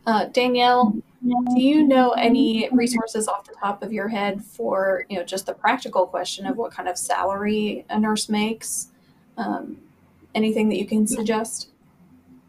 Uh, 0.05 0.25
Danielle, 0.25 0.95
do 1.23 1.61
you 1.61 1.83
know 1.83 2.11
any 2.11 2.69
resources 2.71 3.27
off 3.27 3.45
the 3.45 3.55
top 3.59 3.81
of 3.81 3.91
your 3.91 4.09
head 4.09 4.43
for 4.43 5.05
you 5.09 5.17
know 5.17 5.23
just 5.23 5.47
the 5.47 5.53
practical 5.53 6.05
question 6.05 6.45
of 6.45 6.57
what 6.57 6.71
kind 6.71 6.87
of 6.87 6.97
salary 6.97 7.85
a 7.89 7.99
nurse 7.99 8.29
makes? 8.29 8.89
Um, 9.37 9.77
anything 10.35 10.69
that 10.69 10.77
you 10.77 10.85
can 10.85 11.07
suggest? 11.07 11.69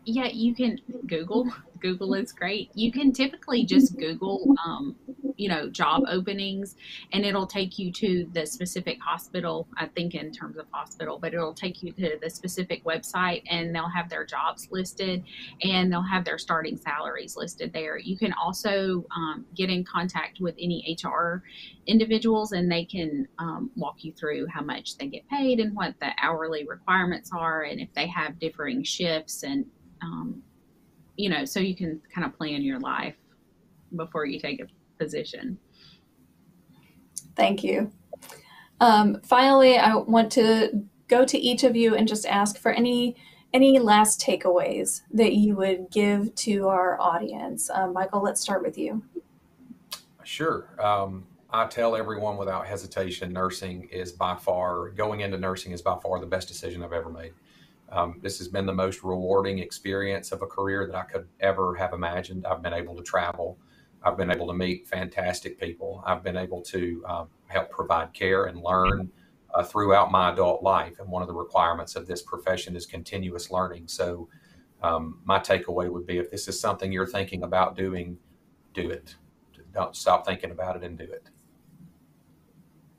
Yeah, 0.08 0.28
you 0.28 0.54
can 0.54 0.78
Google. 1.08 1.52
Google 1.80 2.14
is 2.14 2.30
great. 2.30 2.70
You 2.74 2.92
can 2.92 3.12
typically 3.12 3.64
just 3.64 3.98
Google, 3.98 4.54
um, 4.64 4.94
you 5.36 5.48
know, 5.48 5.68
job 5.68 6.04
openings, 6.08 6.76
and 7.12 7.24
it'll 7.24 7.46
take 7.46 7.76
you 7.76 7.90
to 7.90 8.30
the 8.32 8.46
specific 8.46 8.98
hospital. 9.02 9.66
I 9.76 9.86
think 9.86 10.14
in 10.14 10.30
terms 10.30 10.58
of 10.58 10.66
hospital, 10.70 11.18
but 11.20 11.34
it'll 11.34 11.52
take 11.52 11.82
you 11.82 11.90
to 11.90 12.18
the 12.22 12.30
specific 12.30 12.84
website, 12.84 13.42
and 13.50 13.74
they'll 13.74 13.88
have 13.88 14.08
their 14.08 14.24
jobs 14.24 14.68
listed, 14.70 15.24
and 15.64 15.92
they'll 15.92 16.02
have 16.02 16.24
their 16.24 16.38
starting 16.38 16.76
salaries 16.76 17.36
listed 17.36 17.72
there. 17.72 17.98
You 17.98 18.16
can 18.16 18.32
also 18.32 19.04
um, 19.14 19.44
get 19.56 19.70
in 19.70 19.82
contact 19.82 20.38
with 20.40 20.54
any 20.56 20.96
HR 21.02 21.42
individuals, 21.88 22.52
and 22.52 22.70
they 22.70 22.84
can 22.84 23.26
um, 23.40 23.72
walk 23.74 24.04
you 24.04 24.12
through 24.12 24.46
how 24.46 24.62
much 24.62 24.98
they 24.98 25.08
get 25.08 25.28
paid 25.28 25.58
and 25.58 25.74
what 25.74 25.98
the 25.98 26.10
hourly 26.22 26.64
requirements 26.64 27.32
are, 27.34 27.64
and 27.64 27.80
if 27.80 27.92
they 27.94 28.06
have 28.06 28.38
differing 28.38 28.84
shifts 28.84 29.42
and 29.42 29.66
um, 30.02 30.42
you 31.16 31.28
know, 31.28 31.44
so 31.44 31.60
you 31.60 31.74
can 31.74 32.00
kind 32.14 32.26
of 32.26 32.36
plan 32.36 32.62
your 32.62 32.78
life 32.80 33.16
before 33.94 34.26
you 34.26 34.38
take 34.38 34.60
a 34.60 34.66
position. 34.98 35.58
Thank 37.34 37.62
you. 37.62 37.90
Um, 38.80 39.20
finally, 39.22 39.78
I 39.78 39.94
want 39.94 40.32
to 40.32 40.84
go 41.08 41.24
to 41.24 41.38
each 41.38 41.64
of 41.64 41.76
you 41.76 41.94
and 41.94 42.06
just 42.08 42.26
ask 42.26 42.58
for 42.58 42.72
any 42.72 43.16
any 43.54 43.78
last 43.78 44.20
takeaways 44.20 45.02
that 45.12 45.34
you 45.34 45.56
would 45.56 45.90
give 45.90 46.34
to 46.34 46.68
our 46.68 47.00
audience. 47.00 47.70
Um, 47.70 47.94
Michael, 47.94 48.22
let's 48.22 48.40
start 48.40 48.62
with 48.62 48.76
you. 48.76 49.02
Sure. 50.24 50.68
Um, 50.78 51.24
I 51.50 51.66
tell 51.66 51.96
everyone 51.96 52.36
without 52.36 52.66
hesitation, 52.66 53.32
nursing 53.32 53.84
is 53.84 54.12
by 54.12 54.34
far 54.34 54.90
going 54.90 55.20
into 55.20 55.38
nursing 55.38 55.72
is 55.72 55.80
by 55.80 55.96
far 56.02 56.18
the 56.18 56.26
best 56.26 56.48
decision 56.48 56.82
I've 56.82 56.92
ever 56.92 57.08
made. 57.08 57.32
Um, 57.90 58.18
this 58.20 58.38
has 58.38 58.48
been 58.48 58.66
the 58.66 58.74
most 58.74 59.02
rewarding 59.02 59.60
experience 59.60 60.32
of 60.32 60.42
a 60.42 60.46
career 60.46 60.86
that 60.86 60.96
I 60.96 61.04
could 61.04 61.28
ever 61.40 61.74
have 61.76 61.92
imagined. 61.92 62.46
I've 62.46 62.62
been 62.62 62.72
able 62.72 62.96
to 62.96 63.02
travel. 63.02 63.58
I've 64.02 64.16
been 64.16 64.30
able 64.30 64.46
to 64.48 64.54
meet 64.54 64.86
fantastic 64.86 65.58
people. 65.58 66.02
I've 66.06 66.22
been 66.22 66.36
able 66.36 66.62
to 66.62 67.04
um, 67.08 67.28
help 67.46 67.70
provide 67.70 68.12
care 68.12 68.46
and 68.46 68.60
learn 68.60 69.10
uh, 69.54 69.62
throughout 69.62 70.10
my 70.10 70.32
adult 70.32 70.62
life. 70.62 70.98
And 70.98 71.08
one 71.08 71.22
of 71.22 71.28
the 71.28 71.34
requirements 71.34 71.96
of 71.96 72.06
this 72.06 72.22
profession 72.22 72.76
is 72.76 72.86
continuous 72.86 73.50
learning. 73.50 73.88
So, 73.88 74.28
um, 74.82 75.20
my 75.24 75.38
takeaway 75.38 75.90
would 75.90 76.06
be 76.06 76.18
if 76.18 76.30
this 76.30 76.48
is 76.48 76.60
something 76.60 76.92
you're 76.92 77.06
thinking 77.06 77.44
about 77.44 77.76
doing, 77.76 78.18
do 78.74 78.90
it. 78.90 79.16
Don't 79.72 79.96
stop 79.96 80.26
thinking 80.26 80.50
about 80.50 80.76
it 80.76 80.84
and 80.84 80.98
do 80.98 81.04
it. 81.04 81.28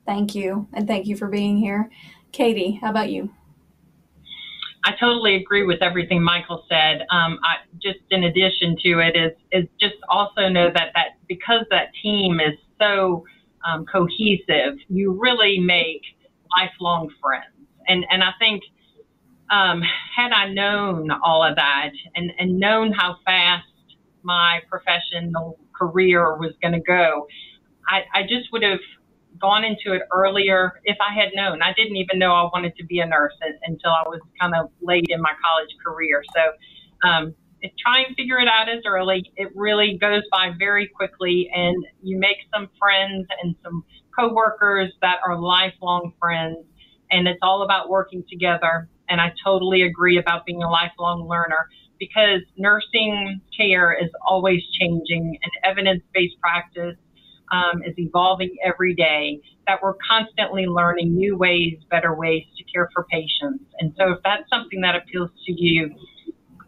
Thank 0.04 0.34
you. 0.34 0.66
And 0.72 0.86
thank 0.86 1.06
you 1.06 1.16
for 1.16 1.28
being 1.28 1.56
here. 1.56 1.90
Katie, 2.32 2.78
how 2.80 2.90
about 2.90 3.10
you? 3.10 3.30
I 4.84 4.92
totally 4.98 5.36
agree 5.36 5.64
with 5.64 5.82
everything 5.82 6.22
Michael 6.22 6.64
said. 6.68 7.00
Um, 7.10 7.38
I, 7.42 7.56
just 7.82 7.98
in 8.10 8.24
addition 8.24 8.76
to 8.84 9.00
it 9.00 9.16
is 9.16 9.32
is 9.52 9.68
just 9.80 9.96
also 10.08 10.48
know 10.48 10.70
that 10.72 10.92
that 10.94 11.18
because 11.28 11.64
that 11.70 11.88
team 12.02 12.40
is 12.40 12.54
so 12.80 13.24
um, 13.66 13.84
cohesive, 13.86 14.78
you 14.88 15.18
really 15.20 15.58
make 15.58 16.02
lifelong 16.56 17.10
friends. 17.20 17.54
And 17.88 18.04
and 18.10 18.22
I 18.22 18.32
think 18.38 18.62
um, 19.50 19.82
had 20.16 20.32
I 20.32 20.52
known 20.52 21.10
all 21.10 21.42
of 21.42 21.56
that 21.56 21.90
and 22.14 22.32
and 22.38 22.58
known 22.58 22.92
how 22.92 23.16
fast 23.24 23.66
my 24.22 24.60
professional 24.68 25.58
career 25.74 26.36
was 26.36 26.52
going 26.60 26.74
to 26.74 26.80
go, 26.80 27.26
I, 27.88 28.02
I 28.12 28.22
just 28.22 28.52
would 28.52 28.62
have 28.62 28.80
gone 29.40 29.64
into 29.64 29.92
it 29.96 30.02
earlier 30.12 30.80
if 30.84 30.96
I 31.00 31.14
had 31.14 31.30
known. 31.34 31.62
I 31.62 31.72
didn't 31.74 31.96
even 31.96 32.18
know 32.18 32.32
I 32.32 32.44
wanted 32.44 32.76
to 32.76 32.84
be 32.84 33.00
a 33.00 33.06
nurse 33.06 33.34
until 33.64 33.90
I 33.90 34.02
was 34.06 34.20
kind 34.40 34.54
of 34.54 34.70
late 34.80 35.06
in 35.08 35.20
my 35.20 35.32
college 35.44 35.70
career. 35.84 36.22
So 36.34 37.08
um, 37.08 37.34
try 37.78 38.00
and 38.06 38.16
figure 38.16 38.38
it 38.38 38.48
out 38.48 38.68
as 38.68 38.82
early. 38.86 39.30
It 39.36 39.50
really 39.54 39.98
goes 40.00 40.22
by 40.30 40.50
very 40.58 40.88
quickly, 40.88 41.50
and 41.54 41.84
you 42.02 42.18
make 42.18 42.38
some 42.54 42.68
friends 42.78 43.26
and 43.42 43.54
some 43.62 43.84
coworkers 44.18 44.92
that 45.02 45.18
are 45.26 45.38
lifelong 45.38 46.12
friends. 46.20 46.58
And 47.10 47.26
it's 47.26 47.40
all 47.42 47.62
about 47.62 47.88
working 47.88 48.24
together. 48.28 48.88
And 49.08 49.20
I 49.20 49.32
totally 49.42 49.82
agree 49.82 50.18
about 50.18 50.44
being 50.44 50.62
a 50.62 50.70
lifelong 50.70 51.26
learner 51.26 51.68
because 51.98 52.42
nursing 52.56 53.40
care 53.56 53.92
is 53.92 54.10
always 54.26 54.62
changing 54.78 55.38
and 55.42 55.52
evidence 55.64 56.02
based 56.14 56.38
practice 56.40 56.96
um, 57.50 57.82
is 57.84 57.94
evolving 57.98 58.56
every 58.64 58.94
day, 58.94 59.40
that 59.66 59.82
we're 59.82 59.94
constantly 60.08 60.66
learning 60.66 61.14
new 61.14 61.36
ways, 61.36 61.78
better 61.90 62.14
ways 62.14 62.44
to 62.56 62.64
care 62.64 62.88
for 62.94 63.04
patients. 63.04 63.64
And 63.80 63.94
so 63.98 64.12
if 64.12 64.18
that's 64.24 64.48
something 64.50 64.80
that 64.80 64.96
appeals 64.96 65.30
to 65.46 65.52
you, 65.52 65.94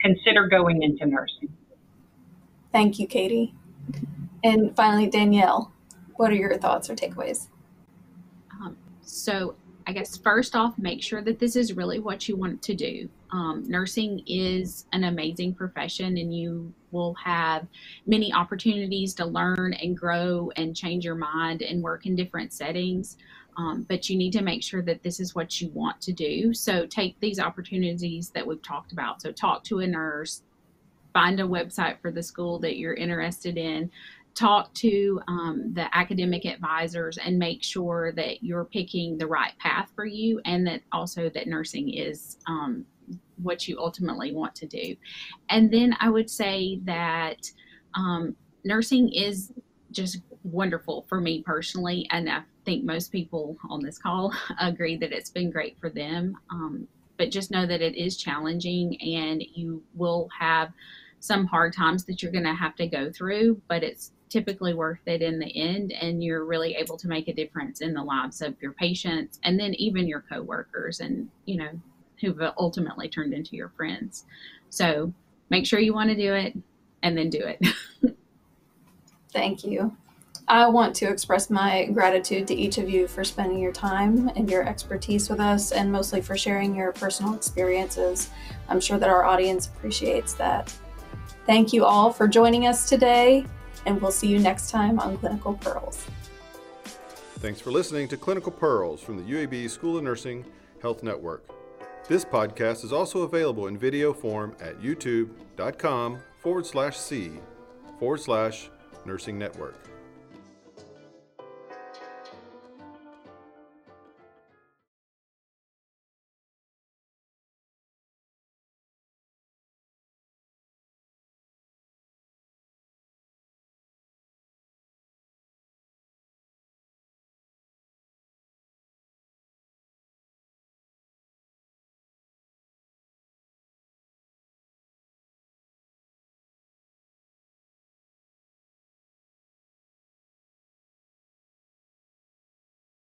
consider 0.01 0.49
going 0.49 0.83
into 0.83 1.07
nursing. 1.07 1.49
Thank 2.73 2.99
you, 2.99 3.07
Katie. 3.07 3.55
And 4.43 4.75
finally, 4.77 5.09
Danielle, 5.09 5.73
what 6.17 6.31
are 6.31 6.35
your 6.35 6.57
thoughts 6.59 6.89
or 6.89 6.95
takeaways? 6.95 7.49
Um, 8.53 8.77
so, 9.03 9.57
I 9.87 9.93
guess 9.93 10.17
first 10.17 10.55
off, 10.55 10.79
make 10.79 11.03
sure 11.03 11.21
that 11.23 11.39
this 11.39 11.57
is 11.57 11.73
really 11.73 11.99
what 11.99 12.29
you 12.29 12.37
want 12.37 12.63
to 12.63 12.75
do. 12.75 13.09
Um, 13.33 13.65
nursing 13.67 14.23
is 14.27 14.87
an 14.93 15.05
amazing 15.05 15.55
profession, 15.55 16.19
and 16.19 16.35
you 16.35 16.73
will 16.91 17.15
have 17.15 17.67
many 18.07 18.33
opportunities 18.33 19.15
to 19.15 19.25
learn 19.25 19.75
and 19.75 19.97
grow 19.97 20.51
and 20.57 20.77
change 20.77 21.05
your 21.05 21.15
mind 21.15 21.63
and 21.63 21.83
work 21.83 22.07
in 22.07 22.17
different 22.17 22.53
settings. 22.53 23.17
Um, 23.57 23.85
but 23.89 24.09
you 24.09 24.17
need 24.17 24.33
to 24.33 24.43
make 24.43 24.63
sure 24.63 24.83
that 24.83 25.03
this 25.03 25.21
is 25.21 25.35
what 25.35 25.61
you 25.61 25.69
want 25.75 26.01
to 26.03 26.13
do. 26.13 26.55
So 26.55 26.87
take 26.87 27.19
these 27.21 27.39
opportunities 27.39 28.31
that 28.31 28.47
we've 28.47 28.63
talked 28.63 28.93
about. 28.93 29.21
So 29.21 29.33
talk 29.33 29.65
to 29.65 29.81
a 29.81 29.87
nurse, 29.87 30.43
find 31.13 31.41
a 31.41 31.45
website 31.45 32.01
for 32.01 32.11
the 32.11 32.23
school 32.23 32.59
that 32.61 32.79
you're 32.79 32.95
interested 32.95 33.59
in, 33.59 33.91
talk 34.35 34.73
to 34.75 35.21
um, 35.29 35.73
the 35.75 35.95
academic 35.97 36.45
advisors 36.47 37.19
and 37.19 37.39
make 37.39 37.63
sure 37.63 38.13
that 38.13 38.43
you're 38.43 38.65
picking 38.65 39.19
the 39.19 39.27
right 39.27 39.53
path 39.59 39.91
for 39.95 40.07
you 40.07 40.41
and 40.45 40.67
that 40.67 40.81
also 40.93 41.29
that 41.29 41.47
nursing 41.47 41.93
is 41.93 42.39
um, 42.47 42.87
what 43.43 43.67
you 43.69 43.79
ultimately 43.79 44.33
want 44.33 44.55
to 44.57 44.67
do. 44.67 44.97
And 45.49 45.71
then 45.71 45.97
I 46.01 46.11
would 46.11 46.31
say 46.31 46.81
that 46.85 47.51
um, 47.95 48.37
nursing 48.65 49.13
is 49.13 49.53
just 49.93 50.21
wonderful 50.45 51.05
for 51.09 51.21
me 51.21 51.43
personally, 51.43 52.07
and 52.11 52.29
I 52.31 52.43
think 52.65 52.85
most 52.85 53.13
people 53.13 53.57
on 53.69 53.83
this 53.83 53.99
call 53.99 54.33
agree 54.61 54.97
that 54.97 55.13
it's 55.13 55.31
been 55.31 55.51
great 55.51 55.79
for 55.81 55.91
them. 55.91 56.37
Um, 56.51 56.87
but 57.17 57.31
just 57.31 57.51
know 57.51 57.67
that 57.67 57.83
it 57.83 57.97
is 57.97 58.17
challenging, 58.17 59.01
and 59.01 59.43
you 59.55 59.83
will 59.95 60.29
have 60.39 60.73
some 61.19 61.47
hard 61.47 61.75
times 61.75 62.05
that 62.05 62.23
you're 62.23 62.33
going 62.33 62.45
to 62.45 62.55
have 62.55 62.75
to 62.77 62.87
go 62.87 63.11
through, 63.13 63.61
but 63.69 63.83
it's 63.83 64.13
typically 64.31 64.73
worth 64.73 65.01
it 65.07 65.23
in 65.23 65.39
the 65.39 65.55
end 65.57 65.93
and 65.93 66.23
you're 66.23 66.45
really 66.45 66.77
able 66.77 66.97
to 66.97 67.09
make 67.09 67.29
a 67.29 67.35
difference 67.35 67.81
in 67.81 67.93
the 67.93 68.03
lives 68.03 68.41
of 68.41 68.55
your 68.63 68.73
patients 68.73 69.41
and 69.43 69.59
then 69.59 69.75
even 69.75 70.07
your 70.07 70.25
coworkers 70.33 71.01
and 71.01 71.29
you 71.47 71.57
know 71.57 71.69
who've 72.21 72.41
ultimately 72.59 73.09
turned 73.09 73.33
into 73.33 73.57
your 73.57 73.71
friends. 73.71 74.25
So 74.69 75.13
make 75.51 75.67
sure 75.67 75.81
you 75.81 75.95
want 75.95 76.11
to 76.11 76.17
do 76.17 76.35
it 76.35 76.57
and 77.03 77.17
then 77.17 77.31
do 77.31 77.41
it. 77.41 77.67
Thank 79.33 79.65
you. 79.65 79.97
I 80.49 80.69
want 80.69 80.97
to 80.97 81.09
express 81.09 81.49
my 81.49 81.85
gratitude 81.93 82.49
to 82.49 82.55
each 82.57 82.79
of 82.79 82.91
you 82.91 83.07
for 83.07 83.23
spending 83.23 83.61
your 83.61 83.71
time 83.71 84.29
and 84.35 84.51
your 84.51 84.67
expertise 84.67 85.31
with 85.31 85.39
us, 85.39 85.71
and 85.71 85.93
mostly 85.93 86.21
for 86.21 86.37
sharing 86.37 86.75
your 86.75 86.91
personal 86.91 87.35
experiences. 87.35 88.31
I'm 88.69 88.81
sure 88.81 88.99
that 88.99 89.09
our 89.09 89.25
audience 89.25 89.69
appreciates 89.69 90.35
that. 90.35 90.75
Thank 91.47 91.73
you 91.73 91.85
all 91.85 92.13
for 92.13 92.27
joining 92.27 92.67
us 92.67 92.89
today, 92.89 93.47
and 93.87 94.03
we'll 94.03 94.11
see 94.11 94.27
you 94.27 94.41
next 94.41 94.73
time 94.73 94.99
on 94.99 95.17
Clinical 95.19 95.55
Pearls. 95.55 96.05
Thanks 97.39 97.61
for 97.61 97.71
listening 97.71 98.09
to 98.09 98.17
Clinical 98.17 98.51
Pearls 98.51 99.01
from 99.01 99.19
the 99.19 99.33
UAB 99.33 99.71
School 99.71 99.99
of 99.99 100.03
Nursing 100.03 100.45
Health 100.83 101.05
Network. 101.05 101.60
This 102.11 102.25
podcast 102.25 102.83
is 102.83 102.93
also 102.93 103.23
available 103.23 103.69
in 103.69 103.79
video 103.79 104.13
form 104.13 104.57
at 104.61 104.81
youtube.com 104.81 106.19
forward 106.41 106.67
slash 106.67 106.99
C 106.99 107.31
forward 108.01 108.19
slash 108.19 108.69
nursing 109.07 109.39
network. 109.39 109.77